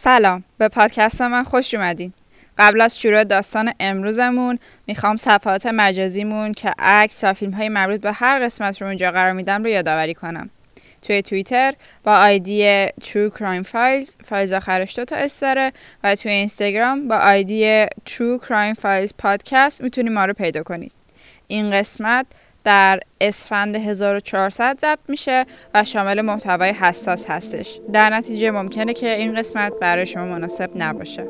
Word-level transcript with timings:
سلام 0.00 0.44
به 0.58 0.68
پادکست 0.68 1.22
من 1.22 1.42
خوش 1.42 1.74
اومدین. 1.74 2.12
قبل 2.58 2.80
از 2.80 3.00
شروع 3.00 3.24
داستان 3.24 3.72
امروزمون 3.80 4.58
می‌خوام 4.86 5.16
صفحات 5.16 5.66
مجازیمون 5.66 6.52
که 6.52 6.74
عکس 6.78 7.24
و 7.24 7.32
فیلم 7.32 7.52
های 7.52 7.68
مربوط 7.68 8.00
به 8.00 8.12
هر 8.12 8.44
قسمت 8.44 8.82
رو 8.82 8.86
اونجا 8.86 9.10
قرار 9.10 9.32
میدم 9.32 9.62
رو 9.62 9.68
یادآوری 9.68 10.14
کنم. 10.14 10.50
توی 11.02 11.22
توییتر 11.22 11.74
با 12.04 12.16
آیدی 12.16 12.86
True 12.88 13.30
Crime 13.38 13.66
Files 13.66 14.24
Files 14.24 14.52
آخرش 14.52 14.98
دو 14.98 15.04
تا 15.04 15.16
اس 15.16 15.40
داره 15.40 15.72
و 16.04 16.14
توی 16.14 16.32
اینستاگرام 16.32 17.08
با 17.08 17.16
آیدی 17.16 17.86
True 17.86 18.44
Crime 18.48 18.74
Files 18.74 19.10
Podcast 19.24 19.80
می‌تونید 19.80 20.12
ما 20.12 20.24
رو 20.24 20.32
پیدا 20.32 20.62
کنید 20.62 20.92
این 21.46 21.70
قسمت 21.70 22.26
در 22.68 23.00
اسفند 23.20 23.76
1400 23.76 24.78
ضبط 24.80 24.98
میشه 25.08 25.46
و 25.74 25.84
شامل 25.84 26.20
محتوای 26.20 26.70
حساس 26.70 27.30
هستش. 27.30 27.80
در 27.92 28.10
نتیجه 28.10 28.50
ممکنه 28.50 28.94
که 28.94 29.16
این 29.16 29.34
قسمت 29.34 29.72
برای 29.80 30.06
شما 30.06 30.24
مناسب 30.24 30.70
نباشه. 30.76 31.24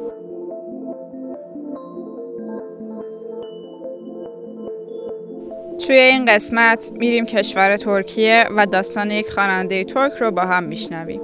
توی 5.87 5.97
این 5.97 6.24
قسمت 6.24 6.91
میریم 6.92 7.27
کشور 7.27 7.77
ترکیه 7.77 8.47
و 8.56 8.66
داستان 8.66 9.11
یک 9.11 9.30
خواننده 9.30 9.84
ترک 9.84 10.12
رو 10.12 10.30
با 10.30 10.42
هم 10.42 10.64
میشنویم. 10.64 11.20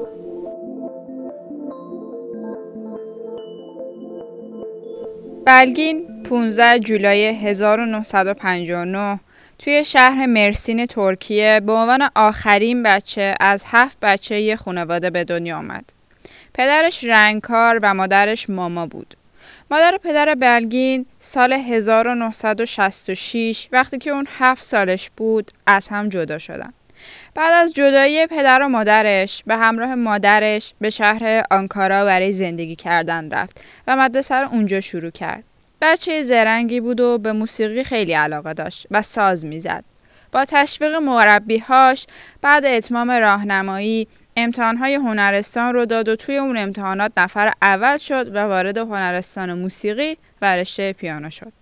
بلگین 5.47 6.23
15 6.23 6.79
جولای 6.79 7.27
1959 7.27 9.21
توی 9.59 9.85
شهر 9.85 10.27
مرسین 10.27 10.87
ترکیه 10.87 11.61
به 11.67 11.73
عنوان 11.73 12.09
آخرین 12.15 12.83
بچه 12.83 13.35
از 13.41 13.63
هفت 13.67 13.99
بچه 14.03 14.41
یه 14.41 14.57
خانواده 14.57 15.11
به 15.11 15.25
دنیا 15.25 15.57
آمد. 15.57 15.85
پدرش 16.55 17.05
رنگکار 17.05 17.79
و 17.83 17.95
مادرش 17.95 18.51
ماما 18.51 18.87
بود. 18.87 19.15
مادر 19.71 19.99
پدر 20.03 20.35
بلگین 20.35 21.07
سال 21.19 21.53
1966 21.53 23.69
وقتی 23.73 23.99
که 23.99 24.11
اون 24.11 24.27
هفت 24.39 24.63
سالش 24.63 25.11
بود 25.17 25.51
از 25.67 25.89
هم 25.89 26.09
جدا 26.09 26.39
شدن. 26.39 26.73
بعد 27.35 27.53
از 27.53 27.75
جدایی 27.75 28.27
پدر 28.27 28.63
و 28.63 28.69
مادرش 28.69 29.43
به 29.47 29.57
همراه 29.57 29.95
مادرش 29.95 30.75
به 30.81 30.91
شهر 30.91 31.43
آنکارا 31.51 32.05
برای 32.05 32.33
زندگی 32.33 32.77
کردن 32.77 33.31
رفت 33.31 33.65
و 33.87 33.97
مدرسه 33.97 34.35
رو 34.35 34.49
اونجا 34.49 34.81
شروع 34.81 35.11
کرد. 35.11 35.45
بچه 35.81 36.23
زرنگی 36.23 36.81
بود 36.81 37.01
و 37.01 37.19
به 37.19 37.33
موسیقی 37.33 37.85
خیلی 37.85 38.13
علاقه 38.13 38.53
داشت 38.53 38.87
و 38.91 39.03
ساز 39.03 39.45
می‌زد. 39.45 39.85
با 40.33 40.45
تشویق 40.45 40.95
مربیهاش 40.95 42.07
بعد 42.43 42.65
اتمام 42.65 43.11
راهنمایی 43.11 44.09
امتحانهای 44.37 44.95
هنرستان 44.95 45.75
رو 45.75 45.87
داد 45.87 46.09
و 46.09 46.17
توی 46.17 46.37
اون 46.37 46.57
امتحانات 46.57 47.13
نفر 47.17 47.53
اول 47.63 47.97
شد 47.97 48.37
و 48.37 48.39
وارد 48.39 48.79
هنرستان 48.79 49.55
موسیقی 49.55 50.17
و 50.43 50.57
رشته 50.57 50.93
پیانو 50.93 51.31
شد. 51.31 51.53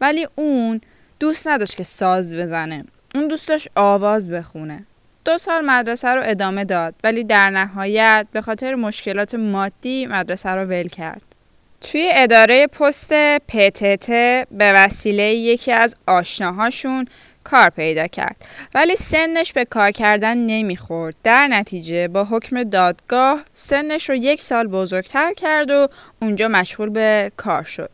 ولی 0.00 0.28
اون 0.34 0.80
دوست 1.20 1.48
نداشت 1.48 1.76
که 1.76 1.82
ساز 1.82 2.34
بزنه. 2.34 2.84
اون 3.14 3.28
دوست 3.28 3.48
داشت 3.48 3.68
آواز 3.74 4.30
بخونه. 4.30 4.84
دو 5.24 5.38
سال 5.38 5.64
مدرسه 5.64 6.08
رو 6.08 6.22
ادامه 6.24 6.64
داد 6.64 6.94
ولی 7.04 7.24
در 7.24 7.50
نهایت 7.50 8.26
به 8.32 8.40
خاطر 8.40 8.74
مشکلات 8.74 9.34
مادی 9.34 10.06
مدرسه 10.06 10.50
رو 10.50 10.64
ول 10.64 10.88
کرد. 10.88 11.27
توی 11.80 12.10
اداره 12.14 12.66
پست 12.66 13.12
پتت 13.38 14.06
به 14.50 14.72
وسیله 14.72 15.22
یکی 15.22 15.72
از 15.72 15.96
آشناهاشون 16.06 17.06
کار 17.44 17.70
پیدا 17.70 18.06
کرد. 18.06 18.36
ولی 18.74 18.96
سنش 18.96 19.52
به 19.52 19.64
کار 19.64 19.90
کردن 19.90 20.38
نمی‌خورد. 20.38 21.14
در 21.24 21.48
نتیجه 21.48 22.08
با 22.08 22.24
حکم 22.24 22.62
دادگاه 22.62 23.44
سنش 23.52 24.08
رو 24.08 24.14
یک 24.14 24.40
سال 24.40 24.66
بزرگتر 24.66 25.32
کرد 25.32 25.70
و 25.70 25.88
اونجا 26.22 26.48
مشغول 26.48 26.88
به 26.88 27.32
کار 27.36 27.62
شد. 27.62 27.90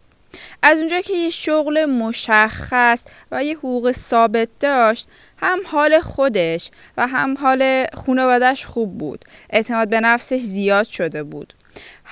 از 0.63 0.79
اونجا 0.79 1.01
که 1.01 1.13
یه 1.13 1.31
شغل 1.31 1.85
مشخص 1.85 3.03
و 3.31 3.45
یه 3.45 3.57
حقوق 3.57 3.93
ثابت 3.93 4.49
داشت 4.61 5.09
هم 5.39 5.59
حال 5.67 6.01
خودش 6.01 6.71
و 6.97 7.07
هم 7.07 7.37
حال 7.39 7.87
خانوادش 7.95 8.67
خوب 8.67 8.99
بود. 8.99 9.25
اعتماد 9.51 9.89
به 9.89 10.01
نفسش 10.01 10.41
زیاد 10.41 10.87
شده 10.87 11.23
بود. 11.23 11.55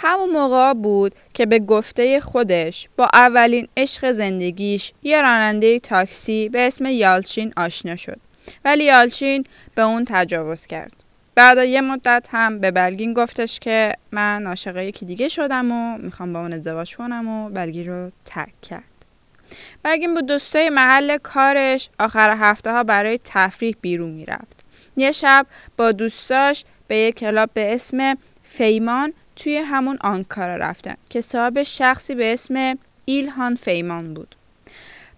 همون 0.04 0.30
موقع 0.30 0.72
بود 0.72 1.14
که 1.34 1.46
به 1.46 1.58
گفته 1.58 2.20
خودش 2.20 2.88
با 2.96 3.08
اولین 3.12 3.68
عشق 3.76 4.10
زندگیش 4.10 4.92
یه 5.02 5.22
راننده 5.22 5.78
تاکسی 5.78 6.48
به 6.48 6.66
اسم 6.66 6.86
یالچین 6.86 7.52
آشنا 7.56 7.96
شد 7.96 8.20
ولی 8.64 8.84
یالچین 8.84 9.44
به 9.74 9.82
اون 9.82 10.04
تجاوز 10.08 10.66
کرد. 10.66 10.92
بعد 11.34 11.58
یه 11.58 11.80
مدت 11.80 12.28
هم 12.32 12.58
به 12.58 12.70
بلگین 12.70 13.14
گفتش 13.14 13.60
که 13.60 13.92
من 14.12 14.46
عاشق 14.46 14.76
یکی 14.76 15.06
دیگه 15.06 15.28
شدم 15.28 15.72
و 15.72 15.98
می‌خوام 15.98 16.32
با 16.32 16.40
اون 16.40 16.52
ازدواج 16.52 16.96
کنم 16.96 17.28
و 17.28 17.48
بلگین 17.48 17.88
رو 17.88 18.10
ترک 18.24 18.60
کرد. 18.62 18.82
بلگین 19.82 20.14
بود 20.14 20.26
دوستای 20.26 20.70
محل 20.70 21.18
کارش 21.18 21.88
آخر 21.98 22.36
هفته 22.38 22.72
ها 22.72 22.84
برای 22.84 23.18
تفریح 23.24 23.76
بیرون 23.80 24.10
می‌رفت. 24.10 24.64
یه 24.96 25.12
شب 25.12 25.46
با 25.76 25.92
دوستاش 25.92 26.64
به 26.88 26.96
یه 26.96 27.12
کلاب 27.12 27.50
به 27.54 27.74
اسم 27.74 28.16
فیمان 28.42 29.12
توی 29.36 29.56
همون 29.56 29.98
آنکارا 30.00 30.56
رفتن 30.56 30.94
که 31.10 31.20
صاحب 31.20 31.62
شخصی 31.62 32.14
به 32.14 32.32
اسم 32.32 32.78
ایلهان 33.04 33.54
فیمان 33.54 34.14
بود. 34.14 34.34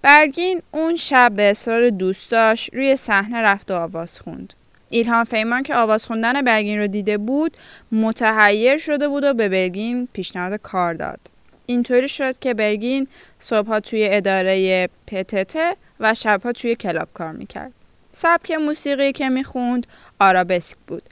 برگین 0.03 0.63
اون 0.71 0.97
شب 0.97 1.33
به 1.37 1.51
اصرار 1.51 1.91
دوستاش 1.91 2.71
روی 2.73 2.97
صحنه 2.97 3.39
رفت 3.39 3.71
و 3.71 3.75
آواز 3.75 4.21
خوند. 4.21 4.53
ایلهان 4.89 5.25
فیمان 5.25 5.63
که 5.63 5.75
آواز 5.75 6.07
خوندن 6.07 6.43
برگین 6.43 6.79
رو 6.79 6.87
دیده 6.87 7.19
بود 7.19 7.57
متحیر 7.93 8.77
شده 8.77 9.09
بود 9.09 9.25
و 9.25 9.35
به 9.35 9.49
برگین 9.49 10.09
پیشنهاد 10.13 10.61
کار 10.61 10.95
داد. 10.95 11.21
اینطوری 11.67 12.09
شد 12.09 12.39
که 12.39 12.55
برگین 12.55 13.07
صبحها 13.39 13.81
توی 13.81 14.09
اداره 14.11 14.89
پتت 15.07 15.77
و 16.01 16.15
شبها 16.15 16.53
توی 16.53 16.75
کلاب 16.77 17.09
کار 17.15 17.33
می‌کرد. 17.33 17.73
سبک 18.13 18.51
موسیقی 18.51 19.13
که 19.13 19.29
می‌خوند 19.29 19.87
آرابسک 20.21 20.77
بود 20.87 21.03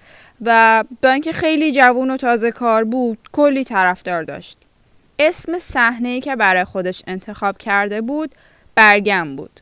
و 0.43 0.85
با 1.03 1.11
اینکه 1.11 1.33
خیلی 1.33 1.73
جوون 1.73 2.11
و 2.11 2.17
تازه 2.17 2.51
کار 2.51 2.85
بود 2.85 3.19
کلی 3.33 3.65
طرفدار 3.65 4.23
داشت. 4.23 4.59
اسم 5.19 5.59
صحنه 5.59 6.21
که 6.21 6.37
برای 6.37 6.65
خودش 6.65 7.03
انتخاب 7.07 7.59
کرده 7.59 8.01
بود 8.01 8.35
برگم 8.75 9.37
بود. 9.37 9.61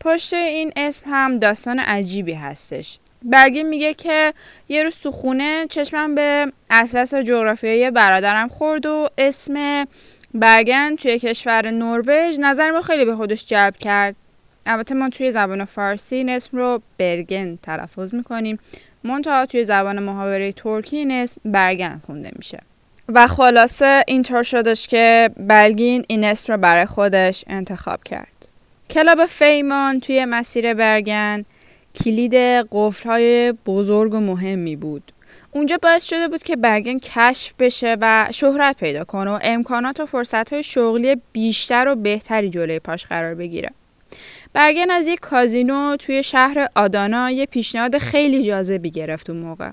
پشت 0.00 0.34
این 0.34 0.72
اسم 0.76 1.04
هم 1.10 1.38
داستان 1.38 1.78
عجیبی 1.78 2.32
هستش. 2.32 2.98
برگم 3.22 3.66
میگه 3.66 3.94
که 3.94 4.34
یه 4.68 4.82
روز 4.82 4.96
تو 4.96 5.10
خونه 5.10 5.66
چشمم 5.66 6.14
به 6.14 6.52
اطلس 6.70 7.14
جغرافیایی 7.14 7.90
برادرم 7.90 8.48
خورد 8.48 8.86
و 8.86 9.08
اسم 9.18 9.86
برگن 10.34 10.96
توی 10.96 11.18
کشور 11.18 11.70
نروژ 11.70 12.38
نظر 12.38 12.80
خیلی 12.80 13.04
به 13.04 13.16
خودش 13.16 13.46
جلب 13.46 13.76
کرد. 13.76 14.16
البته 14.66 14.94
ما 14.94 15.08
توی 15.08 15.32
زبان 15.32 15.64
فارسی 15.64 16.16
این 16.16 16.28
اسم 16.28 16.56
رو 16.56 16.82
برگن 16.98 17.56
تلفظ 17.56 18.14
می‌کنیم. 18.14 18.58
منتها 19.04 19.46
توی 19.46 19.64
زبان 19.64 19.98
محاوره 19.98 20.52
ترکی 20.52 20.96
این 20.96 21.10
اسم 21.10 21.40
برگن 21.44 22.00
خونده 22.06 22.30
میشه. 22.36 22.58
و 23.08 23.26
خلاصه 23.26 24.04
اینطور 24.06 24.42
شدش 24.42 24.86
که 24.86 25.30
بلگین 25.36 26.04
این 26.08 26.24
اسم 26.24 26.52
رو 26.52 26.58
برای 26.58 26.86
خودش 26.86 27.44
انتخاب 27.46 28.02
کرد. 28.02 28.48
کلاب 28.90 29.26
فیمان 29.26 30.00
توی 30.00 30.24
مسیر 30.24 30.74
برگن 30.74 31.44
کلید 32.04 32.34
های 33.04 33.52
بزرگ 33.52 34.14
و 34.14 34.20
مهمی 34.20 34.76
بود. 34.76 35.12
اونجا 35.52 35.78
باعث 35.82 36.04
شده 36.04 36.28
بود 36.28 36.42
که 36.42 36.56
برگن 36.56 36.98
کشف 36.98 37.54
بشه 37.58 37.96
و 38.00 38.28
شهرت 38.30 38.76
پیدا 38.76 39.04
کنه 39.04 39.30
و 39.30 39.38
امکانات 39.42 40.00
و 40.00 40.06
فرصت 40.06 40.52
های 40.52 40.62
شغلی 40.62 41.16
بیشتر 41.32 41.88
و 41.88 41.94
بهتری 41.94 42.50
جلوی 42.50 42.78
پاش 42.78 43.06
قرار 43.06 43.34
بگیره. 43.34 43.70
برگن 44.52 44.90
از 44.90 45.06
یک 45.06 45.20
کازینو 45.20 45.96
توی 45.96 46.22
شهر 46.22 46.68
آدانا 46.74 47.30
یه 47.30 47.46
پیشنهاد 47.46 47.98
خیلی 47.98 48.42
جاذبی 48.44 48.90
گرفت 48.90 49.30
اون 49.30 49.38
موقع. 49.38 49.70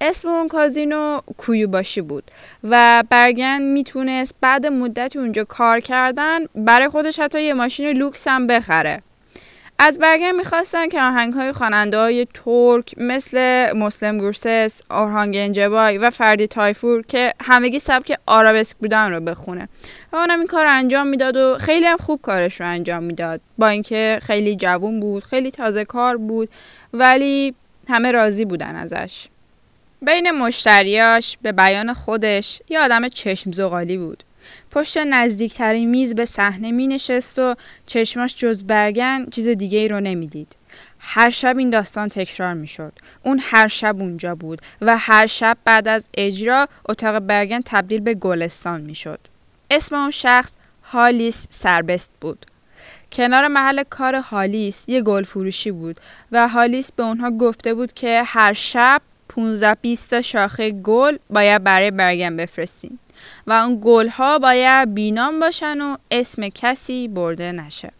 اسم 0.00 0.28
اون 0.28 0.48
کازینو 0.48 1.20
کویوباشی 1.36 2.00
بود 2.00 2.30
و 2.64 3.04
برگن 3.10 3.62
می‌تونست 3.62 4.34
بعد 4.40 4.66
مدتی 4.66 5.18
اونجا 5.18 5.44
کار 5.44 5.80
کردن 5.80 6.40
برای 6.54 6.88
خودش 6.88 7.20
حتی 7.20 7.42
یه 7.42 7.54
ماشین 7.54 7.88
لوکس 7.88 8.28
هم 8.28 8.46
بخره. 8.46 9.02
از 9.84 9.98
برگن 9.98 10.32
می‌خواستن 10.32 10.88
که 10.88 11.02
آهنگ 11.02 11.34
های 11.34 11.52
خواننده 11.52 11.98
های 11.98 12.26
ترک 12.34 12.94
مثل 12.98 13.72
مسلم 13.76 14.18
گورسس، 14.18 14.80
اورهان 14.90 15.32
گنجبای 15.32 15.98
و 15.98 16.10
فردی 16.10 16.46
تایفور 16.46 17.02
که 17.02 17.34
همگی 17.40 17.78
سبک 17.78 18.18
آرابسک 18.26 18.76
بودن 18.76 19.12
رو 19.12 19.20
بخونه. 19.20 19.68
و 20.12 20.16
اونم 20.16 20.38
این 20.38 20.48
کار 20.48 20.66
انجام 20.66 21.06
می‌داد 21.06 21.36
و 21.36 21.58
خیلی 21.58 21.86
هم 21.86 21.96
خوب 21.96 22.20
کارش 22.22 22.60
رو 22.60 22.66
انجام 22.66 23.02
می‌داد. 23.02 23.40
با 23.58 23.68
اینکه 23.68 24.18
خیلی 24.22 24.56
جوون 24.56 25.00
بود 25.00 25.24
خیلی 25.24 25.50
تازه 25.50 25.84
کار 25.84 26.16
بود 26.16 26.48
ولی 26.92 27.54
همه 27.88 28.10
راضی 28.10 28.44
بودن 28.44 28.76
ازش. 28.76 29.26
بین 30.02 30.30
مشتریاش 30.30 31.38
به 31.42 31.52
بیان 31.52 31.92
خودش 31.92 32.62
یه 32.68 32.80
آدم 32.80 33.08
چشم 33.08 33.52
زغالی 33.52 33.98
بود. 33.98 34.24
پشت 34.72 34.98
نزدیکترین 34.98 35.90
میز 35.90 36.14
به 36.14 36.24
صحنه 36.24 36.70
می 36.70 36.86
نشست 36.86 37.38
و 37.38 37.54
چشماش 37.86 38.34
جز 38.34 38.64
برگن 38.64 39.26
چیز 39.30 39.48
دیگه 39.48 39.78
ای 39.78 39.88
رو 39.88 40.00
نمی‌دید. 40.00 40.56
هر 40.98 41.30
شب 41.30 41.58
این 41.58 41.70
داستان 41.70 42.08
تکرار 42.08 42.54
می 42.54 42.66
شد. 42.66 42.92
اون 43.22 43.40
هر 43.42 43.68
شب 43.68 44.00
اونجا 44.00 44.34
بود 44.34 44.62
و 44.80 44.96
هر 44.96 45.26
شب 45.26 45.58
بعد 45.64 45.88
از 45.88 46.04
اجرا 46.14 46.68
اتاق 46.88 47.18
برگن 47.18 47.60
تبدیل 47.64 48.00
به 48.00 48.14
گلستان 48.14 48.80
می 48.80 48.94
شد. 48.94 49.18
اسم 49.70 49.96
اون 49.96 50.10
شخص 50.10 50.52
هالیس 50.82 51.46
سربست 51.50 52.10
بود. 52.20 52.46
کنار 53.12 53.48
محل 53.48 53.82
کار 53.82 54.14
هالیس 54.14 54.88
یه 54.88 55.02
گل 55.02 55.22
فروشی 55.22 55.70
بود 55.70 56.00
و 56.32 56.48
هالیس 56.48 56.92
به 56.92 57.02
اونها 57.02 57.30
گفته 57.30 57.74
بود 57.74 57.92
که 57.92 58.22
هر 58.26 58.52
شب 58.52 59.02
15 59.28 59.74
20 59.74 60.10
تا 60.10 60.20
شاخه 60.22 60.70
گل 60.70 61.16
باید 61.30 61.64
برای 61.64 61.90
برگن 61.90 62.36
بفرستین 62.36 62.98
و 63.46 63.52
اون 63.52 63.80
گل 63.84 64.08
ها 64.08 64.38
باید 64.38 64.94
بینام 64.94 65.40
باشن 65.40 65.80
و 65.80 65.96
اسم 66.10 66.48
کسی 66.48 67.08
برده 67.08 67.52
نشه. 67.52 67.92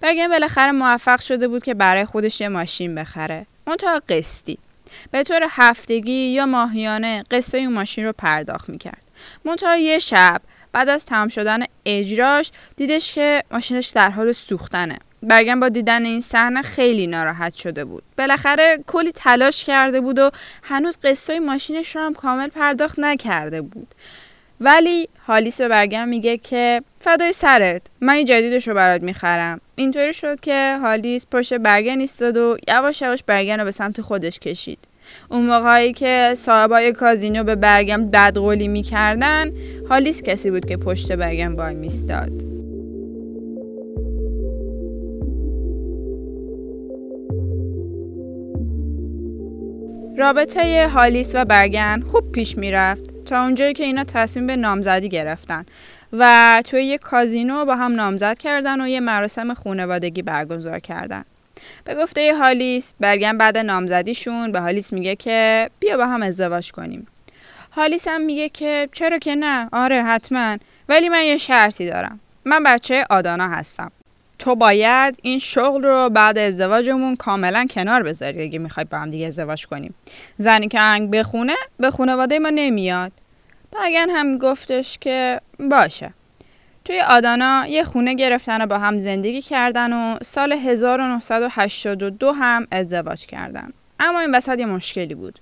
برگن 0.00 0.28
بالاخره 0.28 0.72
موفق 0.72 1.20
شده 1.20 1.48
بود 1.48 1.62
که 1.62 1.74
برای 1.74 2.04
خودش 2.04 2.40
یه 2.40 2.48
ماشین 2.48 2.94
بخره. 2.94 3.46
منتها 3.66 4.02
قسطی. 4.08 4.58
به 5.10 5.22
طور 5.22 5.46
هفتگی 5.50 6.12
یا 6.12 6.46
ماهیانه 6.46 7.24
قصه 7.30 7.58
اون 7.58 7.72
ماشین 7.72 8.04
رو 8.04 8.12
پرداخت 8.12 8.68
می‌کرد. 8.68 9.02
منتها 9.44 9.76
یه 9.76 9.98
شب 9.98 10.40
بعد 10.72 10.88
از 10.88 11.06
تمام 11.06 11.28
شدن 11.28 11.64
اجراش 11.84 12.50
دیدش 12.76 13.14
که 13.14 13.44
ماشینش 13.50 13.86
در 13.86 14.10
حال 14.10 14.32
سوختنه 14.32 14.98
برگن 15.22 15.60
با 15.60 15.68
دیدن 15.68 16.04
این 16.04 16.20
صحنه 16.20 16.62
خیلی 16.62 17.06
ناراحت 17.06 17.54
شده 17.54 17.84
بود 17.84 18.02
بالاخره 18.18 18.84
کلی 18.86 19.12
تلاش 19.12 19.64
کرده 19.64 20.00
بود 20.00 20.18
و 20.18 20.30
هنوز 20.62 20.98
قصه 21.04 21.40
ماشینش 21.40 21.96
رو 21.96 22.02
هم 22.02 22.14
کامل 22.14 22.48
پرداخت 22.48 22.98
نکرده 22.98 23.62
بود 23.62 23.94
ولی 24.60 25.08
هالیس 25.26 25.60
به 25.60 25.68
برگم 25.68 26.08
میگه 26.08 26.36
که 26.36 26.82
فدای 27.00 27.32
سرت 27.32 27.82
من 28.00 28.12
این 28.12 28.24
جدیدش 28.24 28.68
رو 28.68 28.74
برات 28.74 29.02
می‌خرم. 29.02 29.60
اینطوری 29.74 30.12
شد 30.12 30.40
که 30.40 30.78
هالیس 30.82 31.26
پشت 31.30 31.54
برگن 31.54 32.00
ایستاد 32.00 32.36
و 32.36 32.56
یواش 32.68 33.02
یواش 33.02 33.22
برگن 33.26 33.58
رو 33.58 33.64
به 33.64 33.70
سمت 33.70 34.00
خودش 34.00 34.38
کشید. 34.38 34.78
اون 35.30 35.46
موقعی 35.46 35.92
که 35.92 36.32
صاحبای 36.36 36.92
کازینو 36.92 37.44
به 37.44 37.54
برگم 37.54 38.10
بدقولی 38.10 38.68
می‌کردن 38.68 39.52
هالیس 39.88 40.22
کسی 40.22 40.50
بود 40.50 40.64
که 40.64 40.76
پشت 40.76 41.12
برگم 41.12 41.56
وای 41.56 41.74
میستاد 41.74 42.32
رابطه 50.18 50.88
هالیس 50.88 51.34
و 51.34 51.44
برگن 51.44 52.00
خوب 52.00 52.32
پیش 52.32 52.58
می‌رفت. 52.58 53.09
تا 53.24 53.42
اونجایی 53.42 53.74
که 53.74 53.84
اینا 53.84 54.04
تصمیم 54.04 54.46
به 54.46 54.56
نامزدی 54.56 55.08
گرفتن. 55.08 55.66
و 56.12 56.62
توی 56.64 56.84
یک 56.84 57.00
کازینو 57.00 57.64
با 57.64 57.76
هم 57.76 57.92
نامزد 57.92 58.38
کردن 58.38 58.80
و 58.80 58.88
یه 58.88 59.00
مراسم 59.00 59.54
خونوادگی 59.54 60.22
برگزار 60.22 60.78
کردن. 60.78 61.24
به 61.84 61.94
گفته 61.94 62.34
هالیس 62.34 62.94
برگن 63.00 63.38
بعد 63.38 63.58
نامزدیشون 63.58 64.52
به 64.52 64.60
هالیس 64.60 64.92
میگه 64.92 65.16
که 65.16 65.70
بیا 65.80 65.96
با 65.96 66.06
هم 66.06 66.22
ازدواج 66.22 66.72
کنیم. 66.72 67.06
هالیس 67.72 68.08
هم 68.08 68.20
میگه 68.20 68.48
که 68.48 68.88
چرا 68.92 69.18
که 69.18 69.34
نه؟ 69.34 69.68
آره 69.72 70.02
حتما. 70.02 70.56
ولی 70.88 71.08
من 71.08 71.24
یه 71.24 71.36
شرطی 71.36 71.86
دارم. 71.86 72.20
من 72.44 72.62
بچه 72.62 73.06
آدانا 73.10 73.48
هستم. 73.48 73.92
تو 74.40 74.54
باید 74.54 75.18
این 75.22 75.38
شغل 75.38 75.82
رو 75.82 76.10
بعد 76.10 76.38
ازدواجمون 76.38 77.16
کاملا 77.16 77.66
کنار 77.70 78.02
بذاری 78.02 78.42
اگه 78.42 78.58
می‌خوای 78.58 78.86
با 78.90 78.98
هم 78.98 79.10
دیگه 79.10 79.26
ازدواج 79.26 79.66
کنیم 79.66 79.94
زنی 80.38 80.68
که 80.68 80.80
انگ 80.80 81.10
بخونه 81.10 81.54
به 81.78 81.90
خانواده 81.90 82.38
ما 82.38 82.50
نمیاد 82.50 83.12
برگن 83.72 84.10
هم 84.10 84.38
گفتش 84.38 84.98
که 84.98 85.40
باشه 85.70 86.12
توی 86.84 87.00
آدانا 87.00 87.66
یه 87.66 87.84
خونه 87.84 88.14
گرفتن 88.14 88.62
و 88.62 88.66
با 88.66 88.78
هم 88.78 88.98
زندگی 88.98 89.42
کردن 89.42 89.92
و 89.92 90.18
سال 90.22 90.52
1982 90.52 92.32
هم 92.32 92.66
ازدواج 92.70 93.26
کردن. 93.26 93.72
اما 94.00 94.20
این 94.20 94.34
وسط 94.34 94.58
یه 94.58 94.66
مشکلی 94.66 95.14
بود. 95.14 95.38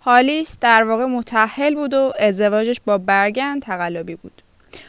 هالیس 0.00 0.58
در 0.60 0.84
واقع 0.84 1.04
متحل 1.04 1.74
بود 1.74 1.94
و 1.94 2.12
ازدواجش 2.18 2.80
با 2.86 2.98
برگن 2.98 3.60
تقلبی 3.60 4.14
بود. 4.14 4.42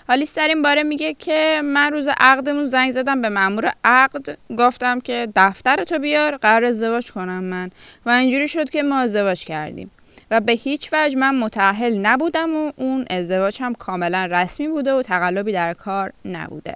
هالیس 0.09 0.33
در 0.33 0.47
این 0.47 0.61
باره 0.61 0.83
میگه 0.83 1.13
که 1.13 1.61
من 1.63 1.91
روز 1.91 2.07
عقدمون 2.19 2.65
زنگ 2.65 2.91
زدم 2.91 3.21
به 3.21 3.29
مامور 3.29 3.73
عقد. 3.83 4.37
گفتم 4.57 4.99
که 4.99 5.27
دفتر 5.35 5.83
تو 5.83 5.99
بیار 5.99 6.37
قرار 6.37 6.65
ازدواج 6.65 7.11
کنم 7.11 7.43
من. 7.43 7.71
و 8.05 8.09
اینجوری 8.09 8.47
شد 8.47 8.69
که 8.69 8.83
ما 8.83 8.97
ازدواج 8.99 9.45
کردیم. 9.45 9.91
و 10.31 10.41
به 10.41 10.51
هیچ 10.51 10.89
وجه 10.93 11.17
من 11.17 11.35
متعهل 11.35 11.97
نبودم 11.97 12.55
و 12.55 12.71
اون 12.75 13.05
ازدواج 13.09 13.61
هم 13.61 13.73
کاملا 13.73 14.29
رسمی 14.31 14.67
بوده 14.67 14.93
و 14.93 15.01
تقلبی 15.01 15.51
در 15.51 15.73
کار 15.73 16.13
نبوده. 16.25 16.75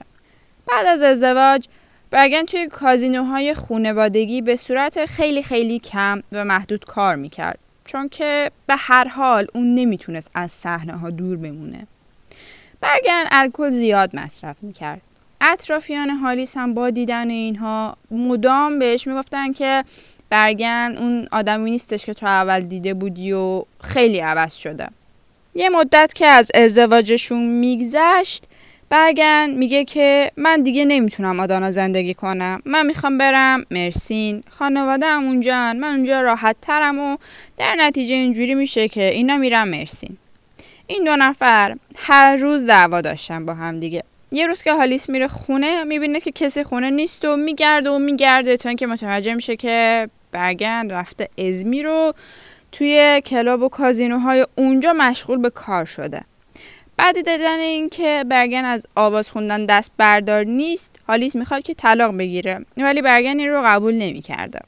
بعد 0.68 0.86
از 0.88 1.01
ازدواج 1.01 1.68
برگن 2.12 2.45
توی 2.45 2.68
کازینوهای 2.68 3.53
خونوادگی 3.53 4.42
به 4.42 4.56
صورت 4.56 5.06
خیلی 5.06 5.44
خیلی 5.44 5.80
کم 5.80 6.21
و 6.31 6.45
محدود 6.45 6.86
کار 6.86 7.15
می‌کرد. 7.15 7.59
چون 7.86 8.09
که 8.09 8.51
به 8.68 8.75
هر 8.77 9.07
حال 9.07 9.48
اون 9.53 9.75
نمی‌تونست 9.75 10.31
از 10.33 10.51
صحنه 10.51 10.94
ها 10.98 11.09
دور 11.09 11.38
بمونه. 11.38 11.88
برگن 12.81 13.24
الکل 13.31 13.69
زیاد 13.69 14.16
مصرف 14.16 14.56
می‌کرد. 14.62 15.01
اطرافیان 15.42 16.10
هالیس 16.10 16.57
هم 16.57 16.74
با 16.74 16.89
دیدن 16.89 17.30
اینها 17.30 17.98
مدام 18.12 18.80
بهش 18.80 19.07
می‌گفتن 19.07 19.54
که 19.54 19.83
برگن 20.30 20.95
اون 21.00 21.28
آدمی 21.31 21.72
نیستش 21.72 22.06
که 22.06 22.13
تو 22.13 22.25
اول 22.25 22.62
دیده 22.62 22.94
بودی 22.94 23.31
و 23.31 23.63
خیلی 23.81 24.19
عوض 24.19 24.54
شده. 24.54 24.88
یه 25.56 25.69
مدت 25.69 26.13
که 26.13 26.25
از 26.25 26.51
ازدواجشون 26.54 27.44
میگذشت 27.44 28.44
برگن 28.89 29.50
میگه 29.50 29.86
که 29.86 30.31
من 30.38 30.63
دیگه 30.63 30.86
نمی‌تونم 30.86 31.39
آدانا 31.39 31.72
زندگی 31.72 32.13
کنم. 32.13 32.62
من 32.66 32.86
می‌خوام 32.86 33.18
برم 33.18 33.66
مرسین. 33.72 34.44
خانواده 34.50 35.06
هم 35.06 35.24
اونجا 35.24 35.74
من 35.74 35.84
اونجا 35.84 36.22
راحت 36.22 36.56
ترم 36.62 37.00
و 37.00 37.18
در 37.57 37.75
نتیجه 37.75 38.16
اینجوری 38.16 38.56
میشه 38.56 38.88
که 38.88 39.04
اینا 39.04 39.38
میرم 39.38 39.68
مرسین. 39.68 40.18
این 40.92 41.04
دو 41.04 41.16
نفر 41.16 41.76
هر 41.96 42.36
روز 42.36 42.66
دعوا 42.66 43.02
داشتن 43.02 43.46
با 43.46 43.54
هم 43.54 43.80
دیگه. 43.80 44.04
یه 44.32 44.48
روز 44.48 44.62
که 44.62 44.74
هالیس 44.74 45.10
میره 45.10 45.28
خونه 45.28 45.84
می‌بینه 45.84 46.20
که 46.20 46.32
کسی 46.32 46.64
خونه 46.64 46.90
نیست 46.90 47.26
و 47.26 47.38
میگرده 47.38 47.90
و 47.90 48.00
میگرده 48.00 48.58
تا 48.58 48.70
اینکه 48.70 48.88
متوجه 48.88 49.34
میشه 49.34 49.56
که 49.56 50.10
برگن 50.32 50.90
رفته 50.90 51.30
ازمی 51.38 51.84
رو 51.84 52.14
توی 52.72 53.22
کلاب 53.26 53.62
و 53.62 53.70
کازینوهای 53.70 54.46
اونجا 54.56 54.94
مشغول 54.94 55.38
به 55.38 55.50
کار 55.50 55.86
شده. 55.86 56.22
بعد 56.98 57.15
دیدن 57.15 57.60
اینکه 57.60 58.25
برگن 58.30 58.65
از 58.65 58.88
آواز 58.96 59.32
خوندن 59.32 59.65
دست 59.65 59.92
بردار 59.98 60.44
نیست 60.44 60.96
هالیس 61.08 61.36
می‌خواد 61.36 61.63
که 61.63 61.74
طلاق 61.74 62.18
بگیره 62.18 62.65
ولی 62.77 63.01
برگن 63.01 63.39
این 63.39 63.50
رو 63.50 63.62
قبول 63.65 63.94
نمی‌کرده. 63.94 64.60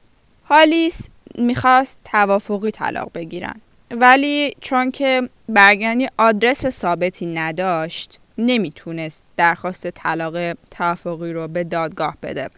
هالیس 0.45 1.09
می‌خواست 1.36 1.97
توافقی 2.05 2.71
طلاق 2.71 3.12
بگیرن. 3.13 3.62
ولی 3.93 4.53
چون 4.62 4.91
که 4.91 5.29
برگنی 5.50 6.07
آدرس 6.17 6.67
ثابتی 6.67 7.25
نداشت 7.25 8.19
نمی‌تونست 8.38 9.23
درخواست 9.38 9.88
طلاق 9.88 10.53
توافقی 10.71 11.33
رو 11.33 11.47
به 11.47 11.63
دادگاه 11.63 12.17
بده. 12.23 12.50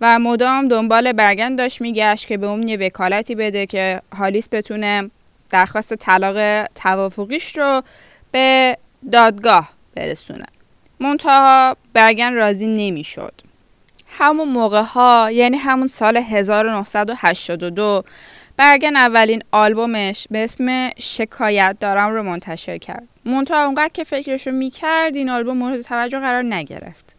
و 0.00 0.18
مدام 0.18 0.68
دنبال 0.68 1.12
برگن 1.12 1.56
داشت 1.56 1.80
میگشت 1.80 2.26
که 2.26 2.36
به 2.36 2.46
اون 2.46 2.68
یه 2.68 2.76
وکالتی 2.76 3.34
بده 3.34 3.66
که 3.66 4.02
هالیس 4.16 4.48
بتونه 4.52 5.10
درخواست 5.50 5.94
طلاق 5.94 6.66
توافقیش 6.66 7.58
رو 7.58 7.82
به 8.32 8.76
دادگاه 9.12 9.68
برسونه. 9.94 10.46
منتها 11.00 11.76
برگن 11.92 12.34
راضی 12.34 12.66
نمی‌شد. 12.66 13.32
همون 14.08 14.48
موقع 14.48 14.82
ها 14.82 15.30
یعنی 15.32 15.56
همون 15.56 15.88
سال 15.88 16.16
1982 16.16 18.04
برگن 18.58 18.96
اولین 18.96 19.42
آلبومش 19.52 20.26
به 20.30 20.44
اسم 20.44 20.90
شکایت 20.98 21.76
دارم 21.80 22.10
رو 22.10 22.22
منتشر 22.22 22.78
کرد. 22.78 23.08
منتها 23.24 23.64
اونقدر 23.64 23.90
که 23.92 24.04
فکرشو 24.04 24.50
می‌کرد 24.50 25.16
این 25.16 25.30
آلبوم 25.30 25.56
مورد 25.56 25.82
توجه 25.82 26.18
قرار 26.18 26.42
نگرفت. 26.42 27.16